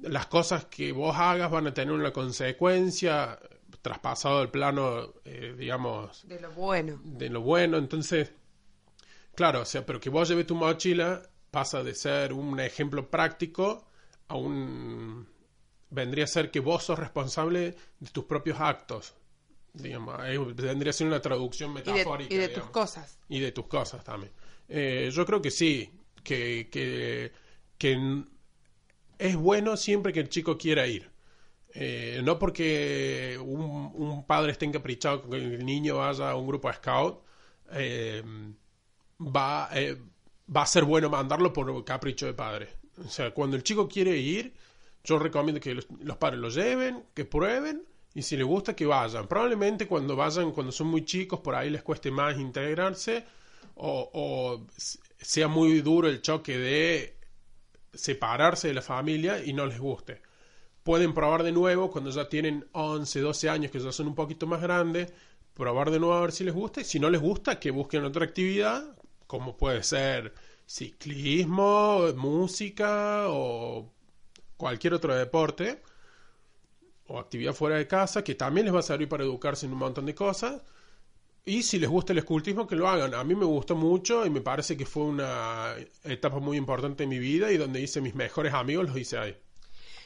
las 0.00 0.26
cosas 0.26 0.66
que 0.66 0.92
vos 0.92 1.16
hagas 1.16 1.50
van 1.50 1.66
a 1.68 1.74
tener 1.74 1.92
una 1.94 2.12
consecuencia 2.12 3.38
traspasado 3.82 4.42
el 4.42 4.50
plano, 4.50 5.14
eh, 5.24 5.54
digamos, 5.58 6.26
De 6.26 6.40
lo 6.40 6.50
bueno. 6.52 7.00
de 7.04 7.28
lo 7.30 7.40
bueno. 7.42 7.78
Entonces, 7.78 8.32
claro, 9.34 9.60
o 9.62 9.64
sea, 9.64 9.84
pero 9.86 10.00
que 10.00 10.10
vos 10.10 10.28
lleves 10.28 10.46
tu 10.46 10.54
mochila 10.54 11.22
pasa 11.50 11.82
de 11.82 11.94
ser 11.94 12.32
un 12.32 12.58
ejemplo 12.60 13.10
práctico 13.10 13.86
a 14.28 14.36
un... 14.36 15.28
vendría 15.92 16.24
a 16.24 16.26
ser 16.26 16.50
que 16.50 16.60
vos 16.60 16.82
sos 16.84 16.98
responsable 16.98 17.74
de 18.00 18.10
tus 18.10 18.24
propios 18.24 18.58
actos. 18.60 19.14
Digamos, 19.74 20.16
vendría 20.56 20.90
a 20.90 20.92
ser 20.92 21.06
una 21.06 21.20
traducción 21.20 21.70
Y 21.72 21.74
de, 21.82 21.92
metafórica. 21.92 22.34
y 22.34 22.38
de 22.38 22.48
tus 22.48 22.64
cosas. 22.64 23.18
Y 23.28 23.40
de 23.40 23.52
tus 23.52 23.66
cosas 23.66 24.02
también. 24.04 24.32
Eh, 24.68 25.10
yo 25.12 25.24
creo 25.24 25.40
que 25.40 25.50
sí, 25.50 25.90
que, 26.22 26.68
que, 26.70 27.32
que 27.78 28.22
es 29.18 29.36
bueno 29.36 29.76
siempre 29.76 30.12
que 30.12 30.20
el 30.20 30.28
chico 30.28 30.58
quiera 30.58 30.86
ir. 30.86 31.10
Eh, 31.74 32.20
no 32.22 32.38
porque 32.38 33.38
un, 33.42 33.92
un 33.94 34.26
padre 34.26 34.52
esté 34.52 34.66
encaprichado 34.66 35.22
con 35.22 35.30
que 35.30 35.36
el 35.38 35.64
niño 35.64 35.96
vaya 35.96 36.30
a 36.30 36.36
un 36.36 36.46
grupo 36.46 36.68
de 36.68 36.74
scout, 36.74 37.22
eh, 37.72 38.22
va, 39.18 39.70
eh, 39.72 39.96
va 40.54 40.62
a 40.62 40.66
ser 40.66 40.84
bueno 40.84 41.08
mandarlo 41.08 41.52
por 41.52 41.82
capricho 41.84 42.26
de 42.26 42.34
padre. 42.34 42.68
O 42.98 43.08
sea, 43.08 43.30
cuando 43.32 43.56
el 43.56 43.62
chico 43.62 43.88
quiere 43.88 44.16
ir, 44.18 44.52
yo 45.04 45.18
recomiendo 45.18 45.60
que 45.60 45.74
los, 45.74 45.86
padres 46.18 46.40
lo 46.40 46.48
lleven, 46.48 47.04
que 47.14 47.24
prueben 47.24 47.84
y 48.14 48.22
si 48.22 48.36
les 48.36 48.46
gusta 48.46 48.76
que 48.76 48.86
vayan. 48.86 49.26
Probablemente 49.26 49.86
cuando 49.86 50.16
vayan, 50.16 50.52
cuando 50.52 50.72
son 50.72 50.88
muy 50.88 51.04
chicos, 51.04 51.40
por 51.40 51.54
ahí 51.54 51.70
les 51.70 51.82
cueste 51.82 52.10
más 52.10 52.38
integrarse 52.38 53.24
o, 53.74 54.10
o 54.12 54.66
sea 55.18 55.48
muy 55.48 55.80
duro 55.80 56.08
el 56.08 56.20
choque 56.20 56.58
de 56.58 57.16
separarse 57.92 58.68
de 58.68 58.74
la 58.74 58.82
familia 58.82 59.44
y 59.44 59.52
no 59.52 59.66
les 59.66 59.78
guste. 59.78 60.22
Pueden 60.82 61.14
probar 61.14 61.42
de 61.42 61.52
nuevo 61.52 61.90
cuando 61.90 62.10
ya 62.10 62.28
tienen 62.28 62.66
11, 62.72 63.20
12 63.20 63.48
años, 63.48 63.70
que 63.70 63.78
ya 63.78 63.92
son 63.92 64.08
un 64.08 64.14
poquito 64.14 64.46
más 64.46 64.60
grandes, 64.60 65.12
probar 65.54 65.90
de 65.90 66.00
nuevo 66.00 66.14
a 66.14 66.20
ver 66.22 66.32
si 66.32 66.44
les 66.44 66.54
gusta. 66.54 66.80
Y 66.80 66.84
si 66.84 66.98
no 66.98 67.08
les 67.08 67.20
gusta, 67.20 67.60
que 67.60 67.70
busquen 67.70 68.04
otra 68.04 68.24
actividad, 68.24 68.96
como 69.26 69.56
puede 69.56 69.82
ser 69.84 70.34
ciclismo, 70.66 72.08
música 72.16 73.26
o 73.28 73.92
cualquier 74.62 74.94
otro 74.94 75.12
deporte 75.12 75.82
o 77.08 77.18
actividad 77.18 77.52
fuera 77.52 77.78
de 77.78 77.88
casa, 77.88 78.22
que 78.22 78.36
también 78.36 78.64
les 78.64 78.72
va 78.72 78.78
a 78.78 78.84
servir 78.84 79.08
para 79.08 79.24
educarse 79.24 79.66
en 79.66 79.72
un 79.72 79.78
montón 79.80 80.06
de 80.06 80.14
cosas. 80.14 80.62
Y 81.44 81.64
si 81.64 81.80
les 81.80 81.90
gusta 81.90 82.12
el 82.12 82.20
escultismo, 82.20 82.68
que 82.68 82.76
lo 82.76 82.88
hagan. 82.88 83.12
A 83.12 83.24
mí 83.24 83.34
me 83.34 83.44
gustó 83.44 83.74
mucho 83.74 84.24
y 84.24 84.30
me 84.30 84.40
parece 84.40 84.76
que 84.76 84.86
fue 84.86 85.02
una 85.02 85.74
etapa 86.04 86.38
muy 86.38 86.56
importante 86.56 87.02
en 87.02 87.08
mi 87.08 87.18
vida 87.18 87.50
y 87.50 87.56
donde 87.56 87.80
hice 87.80 88.00
mis 88.00 88.14
mejores 88.14 88.54
amigos, 88.54 88.86
los 88.86 88.96
hice 88.96 89.18
ahí. 89.18 89.36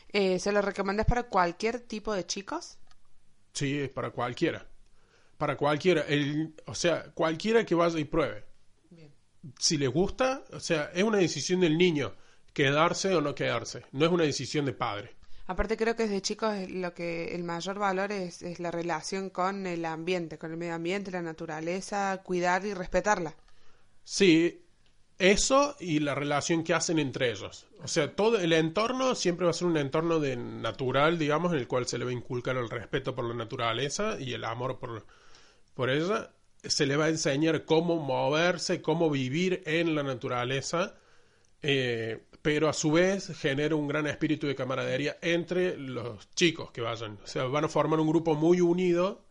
Eh, 0.09 0.39
¿Se 0.39 0.51
lo 0.53 0.63
recomendás 0.63 1.05
para 1.05 1.25
cualquier 1.25 1.81
tipo 1.81 2.15
de 2.15 2.25
chicos? 2.25 2.79
Sí, 3.53 3.79
es 3.79 3.91
para 3.91 4.09
cualquiera. 4.09 4.67
Para 5.37 5.59
cualquiera. 5.59 6.01
El, 6.09 6.55
o 6.65 6.75
sea, 6.75 7.13
cualquiera 7.13 7.67
que 7.67 7.75
vaya 7.75 7.99
y 7.99 8.05
pruebe. 8.05 8.43
Si 9.59 9.77
les 9.77 9.91
gusta, 9.91 10.45
o 10.51 10.61
sea, 10.61 10.91
es 10.95 11.03
una 11.03 11.19
decisión 11.19 11.61
del 11.61 11.77
niño 11.77 12.15
quedarse 12.57 13.15
o 13.15 13.21
no 13.21 13.35
quedarse. 13.35 13.83
No 13.93 14.07
es 14.07 14.11
una 14.11 14.25
decisión 14.25 14.65
de 14.65 14.73
padre. 14.73 15.15
Aparte 15.47 15.77
creo 15.77 15.95
que 15.95 16.05
desde 16.05 16.23
chicos 16.23 16.55
lo 16.71 16.95
que 16.95 17.35
el 17.35 17.45
mayor 17.45 17.79
valor 17.79 18.11
es, 18.13 18.41
es 18.41 18.61
la 18.61 18.71
relación 18.71 19.29
con 19.29 19.67
el 19.67 19.85
ambiente, 19.85 20.39
con 20.39 20.53
el 20.53 20.57
medio 20.57 20.75
ambiente, 20.75 21.11
la 21.11 21.21
naturaleza, 21.21 22.23
cuidar 22.25 22.65
y 22.65 22.73
respetarla. 22.73 23.35
Sí, 24.05 24.65
eso 25.19 25.77
y 25.81 25.99
la 25.99 26.15
relación 26.15 26.65
que 26.65 26.73
hacen 26.73 26.99
entre 26.99 27.31
ellos. 27.31 27.67
O 27.85 27.89
sea, 27.89 28.17
todo 28.17 28.39
el 28.39 28.55
entorno 28.55 29.15
siempre 29.15 29.45
va 29.45 29.51
a 29.51 29.55
ser 29.55 29.69
un 29.69 29.77
entorno 29.77 30.19
de 30.19 30.37
natural, 30.37 31.19
digamos, 31.19 31.53
en 31.53 31.59
el 31.59 31.69
cual 31.69 31.87
se 31.87 31.99
le 31.99 32.07
va 32.07 32.11
a 32.11 32.15
inculcar 32.15 32.57
el 32.57 32.71
respeto 32.71 33.15
por 33.15 33.27
la 33.27 33.35
naturaleza 33.35 34.19
y 34.19 34.33
el 34.33 34.45
amor 34.45 34.79
por, 34.79 35.05
por 35.75 35.91
ella. 35.91 36.31
Se 36.65 36.87
le 36.87 36.97
va 36.97 37.05
a 37.05 37.11
enseñar 37.11 37.67
cómo 37.67 37.97
moverse, 37.97 38.81
cómo 38.81 39.11
vivir 39.11 39.63
en 39.67 39.95
la 39.95 40.03
naturaleza, 40.03 40.95
eh, 41.63 42.23
pero 42.47 42.69
a 42.69 42.73
su 42.73 42.93
vez 42.93 43.37
genera 43.37 43.75
un 43.75 43.89
gran 43.89 44.07
espíritu 44.07 44.47
de 44.47 44.55
camaradería 44.55 45.17
entre 45.21 45.77
los 45.77 46.31
chicos 46.31 46.71
que 46.71 46.81
vayan. 46.81 47.19
O 47.25 47.27
sea, 47.27 47.43
van 47.47 47.65
a 47.65 47.69
formar 47.69 47.99
un 47.99 48.07
grupo 48.07 48.37
muy 48.37 48.61
unido 48.61 49.25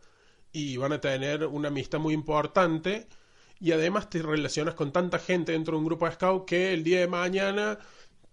y 0.52 0.76
van 0.76 0.92
a 0.92 1.00
tener 1.00 1.46
una 1.46 1.68
amistad 1.68 1.98
muy 1.98 2.12
importante 2.12 3.06
y 3.58 3.72
además 3.72 4.10
te 4.10 4.20
relacionas 4.20 4.74
con 4.74 4.92
tanta 4.92 5.18
gente 5.18 5.52
dentro 5.52 5.72
de 5.72 5.78
un 5.78 5.86
grupo 5.86 6.04
de 6.04 6.12
scout 6.12 6.46
que 6.46 6.74
el 6.74 6.84
día 6.84 7.00
de 7.00 7.06
mañana 7.06 7.78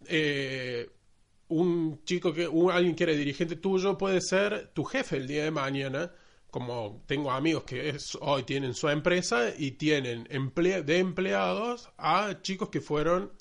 eh, 0.06 0.90
un 1.48 2.04
chico 2.04 2.34
que 2.34 2.50
alguien 2.74 2.94
que 2.94 3.06
era 3.06 3.14
dirigente 3.14 3.56
tuyo 3.56 3.98
puede 3.98 4.20
ser 4.20 4.72
tu 4.74 4.84
jefe 4.84 5.16
el 5.16 5.28
día 5.28 5.46
de 5.46 5.52
mañana 5.52 6.12
como 6.52 7.06
tengo 7.06 7.32
amigos 7.32 7.64
que 7.64 7.96
hoy 8.20 8.44
tienen 8.44 8.74
su 8.74 8.90
empresa 8.90 9.54
y 9.58 9.72
tienen 9.72 10.28
de 10.28 10.98
empleados 11.00 11.90
a 11.98 12.42
chicos 12.42 12.68
que 12.68 12.82
fueron 12.82 13.32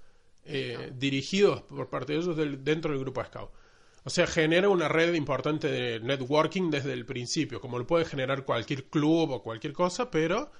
eh, 0.44 0.92
dirigidos 0.94 1.62
por 1.62 1.88
parte 1.88 2.12
de 2.12 2.18
ellos 2.18 2.36
dentro 2.64 2.92
del 2.92 3.00
grupo 3.00 3.24
scout 3.24 3.50
o 4.04 4.10
sea, 4.10 4.26
genera 4.26 4.68
una 4.68 4.88
red 4.88 5.14
importante 5.14 5.68
de 5.68 6.00
networking 6.00 6.70
desde 6.70 6.92
el 6.92 7.06
principio, 7.06 7.60
como 7.60 7.78
lo 7.78 7.86
puede 7.86 8.04
generar 8.04 8.44
cualquier 8.44 8.86
club 8.86 9.30
o 9.30 9.42
cualquier 9.42 9.72
cosa, 9.72 10.10
pero 10.10 10.50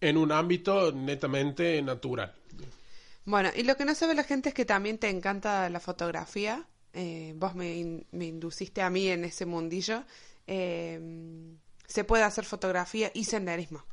en 0.00 0.16
un 0.16 0.30
ámbito 0.30 0.92
netamente 0.92 1.82
natural. 1.82 2.34
Bueno, 3.24 3.50
y 3.56 3.64
lo 3.64 3.76
que 3.76 3.84
no 3.84 3.94
sabe 3.94 4.14
la 4.14 4.22
gente 4.22 4.50
es 4.50 4.54
que 4.54 4.64
también 4.64 4.98
te 4.98 5.08
encanta 5.08 5.68
la 5.70 5.80
fotografía. 5.80 6.66
Eh, 6.92 7.32
vos 7.36 7.56
me, 7.56 7.74
induciste 8.12 8.82
a 8.82 8.90
mí 8.90 9.08
en 9.08 9.24
ese 9.24 9.44
mundillo. 9.44 10.04
Eh, 10.46 11.00
se 11.86 12.04
puede 12.04 12.22
hacer 12.22 12.44
fotografía 12.44 13.10
y 13.12 13.24
senderismo. 13.24 13.84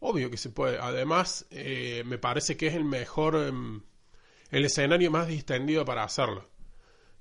Obvio 0.00 0.30
que 0.30 0.36
se 0.36 0.50
puede. 0.50 0.78
Además, 0.78 1.46
eh, 1.50 2.02
me 2.04 2.18
parece 2.18 2.56
que 2.58 2.66
es 2.66 2.74
el 2.74 2.84
mejor, 2.84 3.36
em, 3.36 3.82
el 4.50 4.64
escenario 4.64 5.10
más 5.10 5.28
distendido 5.28 5.84
para 5.84 6.04
hacerlo. 6.04 6.44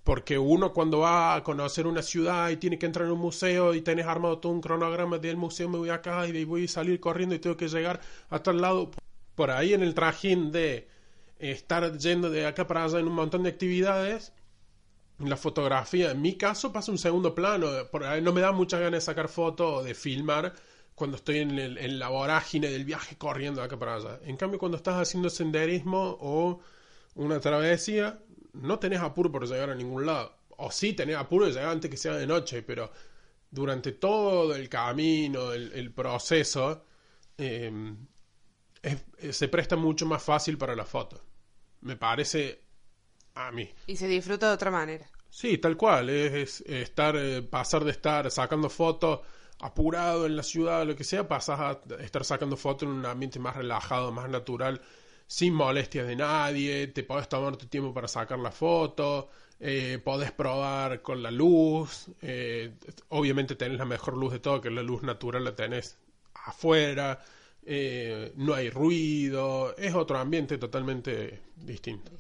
Porque 0.04 0.38
uno 0.38 0.72
cuando 0.72 1.00
va 1.00 1.36
a 1.36 1.44
conocer 1.44 1.88
una 1.88 2.04
ciudad 2.04 2.50
y 2.50 2.58
tiene 2.58 2.78
que 2.78 2.86
entrar 2.86 3.08
en 3.08 3.14
un 3.14 3.20
museo 3.20 3.74
y 3.74 3.82
tenés 3.82 4.06
armado 4.06 4.38
todo 4.38 4.52
un 4.52 4.62
cronograma 4.62 5.18
del 5.18 5.36
museo, 5.36 5.68
me 5.68 5.80
voy 5.80 5.90
acá 5.90 6.28
y 6.28 6.44
voy 6.46 6.66
a 6.66 6.68
salir 6.68 7.00
corriendo 7.00 7.34
y 7.34 7.40
tengo 7.40 7.58
que 7.58 7.68
llegar 7.68 8.00
hasta 8.30 8.52
el 8.52 8.62
lado, 8.62 8.92
por 9.34 9.50
ahí 9.50 9.74
en 9.74 9.82
el 9.82 9.96
trajín 9.96 10.52
de 10.52 10.88
estar 11.40 11.98
yendo 11.98 12.30
de 12.30 12.46
acá 12.46 12.68
para 12.68 12.84
allá 12.84 13.00
en 13.00 13.08
un 13.08 13.14
montón 13.14 13.44
de 13.44 13.50
actividades, 13.50 14.32
la 15.20 15.38
fotografía, 15.38 16.12
en 16.12 16.22
mi 16.22 16.36
caso, 16.36 16.74
pasa 16.74 16.92
un 16.92 16.98
segundo 16.98 17.34
plano. 17.34 17.68
Por 17.90 18.04
no 18.22 18.34
me 18.34 18.42
da 18.42 18.52
muchas 18.52 18.82
ganas 18.82 19.00
de 19.00 19.06
sacar 19.06 19.30
fotos 19.30 19.80
o 19.80 19.84
de 19.84 19.94
filmar 19.94 20.54
cuando 20.94 21.18
estoy 21.18 21.40
en, 21.40 21.58
el, 21.58 21.78
en 21.78 22.00
la 22.00 22.10
vorágine 22.10 22.70
del 22.70 22.86
viaje 22.86 23.18
corriendo 23.18 23.62
de 23.62 23.68
acá 23.68 23.80
para 23.80 23.96
allá. 23.96 24.20
En 24.24 24.36
cambio, 24.36 24.60
cuando 24.60 24.78
estás 24.78 24.96
haciendo 24.96 25.30
senderismo 25.30 26.18
o 26.20 26.60
una 27.16 27.40
travesía, 27.40 28.20
no 28.54 28.80
tenés 28.80 29.00
apuro 29.00 29.32
por 29.32 29.48
llegar 29.48 29.70
a 29.70 29.76
ningún 29.76 30.06
lado. 30.06 30.38
O 30.58 30.72
sí 30.72 30.94
tenés 30.94 31.18
apuro 31.18 31.46
de 31.46 31.54
llegar 31.54 31.70
antes 31.70 31.90
que 31.90 31.98
sea 31.98 32.14
de 32.14 32.28
noche, 32.28 32.62
pero 32.62 32.92
durante 33.50 33.94
todo 33.94 34.56
el 34.56 34.70
camino, 34.70 35.52
el, 35.52 35.92
proceso, 35.94 36.86
em, 37.38 37.98
se 39.32 39.48
presta 39.48 39.76
mucho 39.76 40.06
más 40.06 40.24
fácil 40.24 40.58
para 40.58 40.76
la 40.76 40.86
foto. 40.86 41.22
Me 41.82 41.98
parece 41.98 42.62
a 43.36 43.52
mí. 43.52 43.70
Y 43.88 43.96
se 43.96 44.08
disfruta 44.08 44.48
de 44.48 44.54
otra 44.54 44.72
manera. 44.72 45.10
Sí, 45.30 45.58
tal 45.58 45.76
cual. 45.76 46.10
Es, 46.10 46.62
estar, 46.62 47.16
eh, 47.18 47.42
pasar 47.42 47.84
de 47.84 47.92
estar 47.92 48.30
sacando 48.32 48.70
fotos 48.70 49.22
apurado 49.60 50.26
en 50.26 50.36
la 50.36 50.44
ciudad, 50.44 50.86
lo 50.86 50.96
que 50.96 51.06
sea, 51.06 51.28
pasas 51.28 51.60
a 51.60 51.82
estar 52.02 52.26
sacando 52.26 52.58
fotos 52.58 52.88
en 52.90 52.96
un 52.96 53.06
ambiente 53.06 53.40
más 53.40 53.56
relajado, 53.56 54.12
más 54.12 54.30
natural 54.30 54.82
sin 55.28 55.54
molestias 55.54 56.08
de 56.08 56.16
nadie, 56.16 56.88
te 56.88 57.04
podés 57.04 57.28
tomar 57.28 57.58
tu 57.58 57.68
tiempo 57.68 57.94
para 57.94 58.08
sacar 58.08 58.40
la 58.40 58.52
foto, 58.52 59.30
eh, 59.60 60.00
podés 60.04 60.32
probar 60.32 61.02
con 61.02 61.24
la 61.24 61.32
luz, 61.32 62.08
eh, 62.22 62.74
obviamente 63.10 63.56
tenés 63.56 63.78
la 63.78 63.86
mejor 63.86 64.18
luz 64.18 64.34
de 64.34 64.40
todo, 64.40 64.62
que 64.62 64.70
la 64.70 64.84
luz 64.84 65.02
natural 65.04 65.44
la 65.44 65.56
tenés 65.56 65.98
afuera, 66.34 67.22
eh, 67.66 68.34
no 68.36 68.54
hay 68.54 68.70
ruido, 68.70 69.76
es 69.78 69.94
otro 69.96 70.20
ambiente 70.20 70.58
totalmente 70.58 71.42
distinto. 71.56 72.12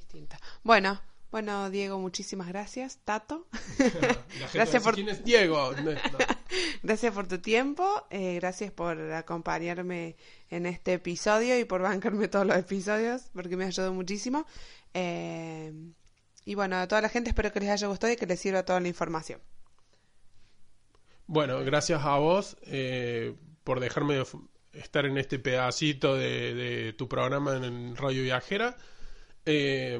Bueno, 0.64 1.00
bueno, 1.36 1.70
Diego, 1.70 2.00
muchísimas 2.00 2.48
gracias. 2.48 3.00
Tato. 3.04 3.46
gracias 4.54 4.82
por... 4.82 4.96
¿Quién 4.96 5.10
es 5.10 5.22
Diego? 5.26 5.74
gracias 6.82 7.14
por 7.14 7.28
tu 7.28 7.40
tiempo, 7.40 8.08
eh, 8.10 8.36
gracias 8.36 8.72
por 8.72 8.98
acompañarme 9.12 10.16
en 10.50 10.66
este 10.66 10.94
episodio 10.94 11.60
y 11.60 11.66
por 11.66 11.82
bancarme 11.82 12.30
todos 12.30 12.46
los 12.48 12.56
episodios, 12.56 13.24
porque 13.34 13.58
me 13.58 13.66
ayudó 13.66 13.94
muchísimo. 13.94 14.46
Eh, 14.94 15.74
y 16.46 16.56
bueno, 16.56 16.78
a 16.78 16.88
toda 16.88 17.02
la 17.02 17.10
gente 17.10 17.32
espero 17.32 17.52
que 17.52 17.60
les 17.60 17.70
haya 17.70 17.88
gustado 17.88 18.14
y 18.14 18.16
que 18.16 18.28
les 18.28 18.40
sirva 18.40 18.64
toda 18.64 18.80
la 18.80 18.88
información. 18.88 19.42
Bueno, 21.28 21.66
gracias 21.66 22.02
a 22.06 22.16
vos 22.18 22.56
eh, 22.62 23.36
por 23.66 23.82
dejarme 23.82 24.24
estar 24.72 25.06
en 25.06 25.18
este 25.18 25.38
pedacito 25.40 26.16
de, 26.16 26.96
tu 26.98 27.10
programa 27.10 27.58
en 27.58 27.98
Radio 27.98 28.24
Viajera. 28.24 28.78
Eh, 29.46 30.00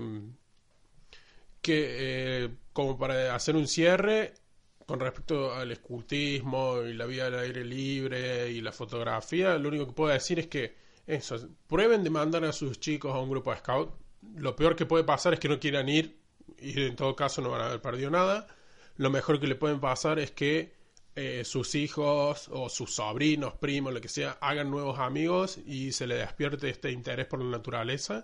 que 1.66 2.44
eh, 2.46 2.50
como 2.74 2.96
para 2.96 3.34
hacer 3.34 3.56
un 3.56 3.68
cierre 3.68 4.36
con 4.86 5.00
respecto 5.00 5.52
al 5.52 5.72
escultismo 5.72 6.84
y 6.84 6.94
la 6.94 7.08
vida 7.08 7.26
al 7.26 7.40
aire 7.40 7.66
libre 7.66 8.52
y 8.52 8.62
la 8.62 8.72
fotografía, 8.72 9.58
lo 9.58 9.70
único 9.70 9.88
que 9.88 9.94
puedo 9.94 10.14
decir 10.14 10.38
es 10.38 10.46
que 10.46 10.76
eso, 11.08 11.50
prueben 11.68 12.04
de 12.04 12.12
mandar 12.12 12.46
a 12.46 12.52
sus 12.52 12.80
chicos 12.80 13.16
a 13.16 13.20
un 13.20 13.32
grupo 13.32 13.50
de 13.52 13.58
scout. 13.58 13.96
Lo 14.36 14.56
peor 14.56 14.76
que 14.76 14.86
puede 14.86 15.04
pasar 15.04 15.34
es 15.34 15.40
que 15.40 15.50
no 15.50 15.60
quieran 15.60 15.90
ir 15.90 16.20
y 16.60 16.80
en 16.84 16.96
todo 16.96 17.16
caso 17.16 17.42
no 17.42 17.50
van 17.50 17.62
a 17.62 17.66
haber 17.66 17.82
perdido 17.82 18.12
nada. 18.12 18.48
Lo 18.98 19.10
mejor 19.10 19.40
que 19.40 19.48
le 19.48 19.56
pueden 19.56 19.80
pasar 19.80 20.20
es 20.20 20.32
que 20.32 20.76
eh, 21.16 21.44
sus 21.46 21.74
hijos 21.74 22.48
o 22.52 22.70
sus 22.70 22.94
sobrinos, 22.94 23.56
primos, 23.56 23.92
lo 23.92 24.02
que 24.02 24.10
sea, 24.10 24.38
hagan 24.42 24.70
nuevos 24.70 25.00
amigos 25.00 25.58
y 25.66 25.94
se 25.94 26.06
le 26.06 26.16
despierte 26.16 26.70
este 26.70 26.92
interés 26.92 27.26
por 27.26 27.42
la 27.42 27.50
naturaleza. 27.50 28.24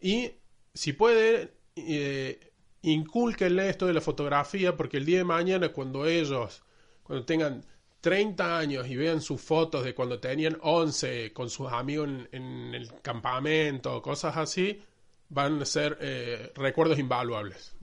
Y 0.00 0.32
si 0.74 0.92
puede, 0.92 1.54
eh, 1.76 2.49
incúlquenle 2.82 3.68
esto 3.68 3.86
de 3.86 3.94
la 3.94 4.00
fotografía 4.00 4.76
porque 4.76 4.96
el 4.96 5.04
día 5.04 5.18
de 5.18 5.24
mañana 5.24 5.70
cuando 5.70 6.06
ellos, 6.06 6.62
cuando 7.02 7.24
tengan 7.24 7.64
30 8.00 8.58
años 8.58 8.88
y 8.88 8.96
vean 8.96 9.20
sus 9.20 9.40
fotos 9.40 9.84
de 9.84 9.94
cuando 9.94 10.18
tenían 10.18 10.56
11 10.62 11.32
con 11.32 11.50
sus 11.50 11.70
amigos 11.70 12.08
en, 12.32 12.74
el 12.74 12.90
campamento, 13.02 14.00
cosas 14.00 14.36
así, 14.36 14.82
van 15.28 15.60
a 15.60 15.64
ser 15.64 15.98
eh, 16.00 16.52
recuerdos 16.56 16.98
invaluables. 16.98 17.74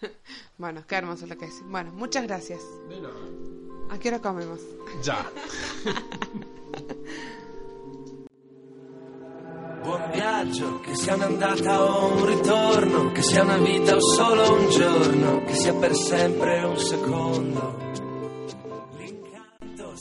Bueno, 0.56 0.82
qué 0.86 0.94
hermoso 0.94 1.26
lo 1.26 1.36
que 1.36 1.44
es. 1.44 1.62
Bueno, 1.64 1.92
muchas 1.92 2.26
gracias. 2.26 2.60
De 2.88 3.00
nada. 3.00 3.14
¿A 3.90 3.98
qué 3.98 4.08
hora 4.08 4.20
comemos? 4.20 4.60
Ya. 5.02 5.30
Buon 9.82 10.10
viaggio, 10.12 10.80
che 10.80 10.94
sia 10.94 11.14
un'andata 11.14 11.82
o 11.82 12.12
un 12.12 12.26
ritorno, 12.26 13.12
che 13.12 13.22
sia 13.22 13.42
una 13.42 13.56
vita 13.56 13.96
o 13.96 14.00
solo 14.00 14.52
un 14.52 14.68
giorno, 14.68 15.42
che 15.44 15.54
sia 15.54 15.72
per 15.72 15.94
sempre 15.94 16.62
un 16.64 16.78
secondo. 16.78 17.89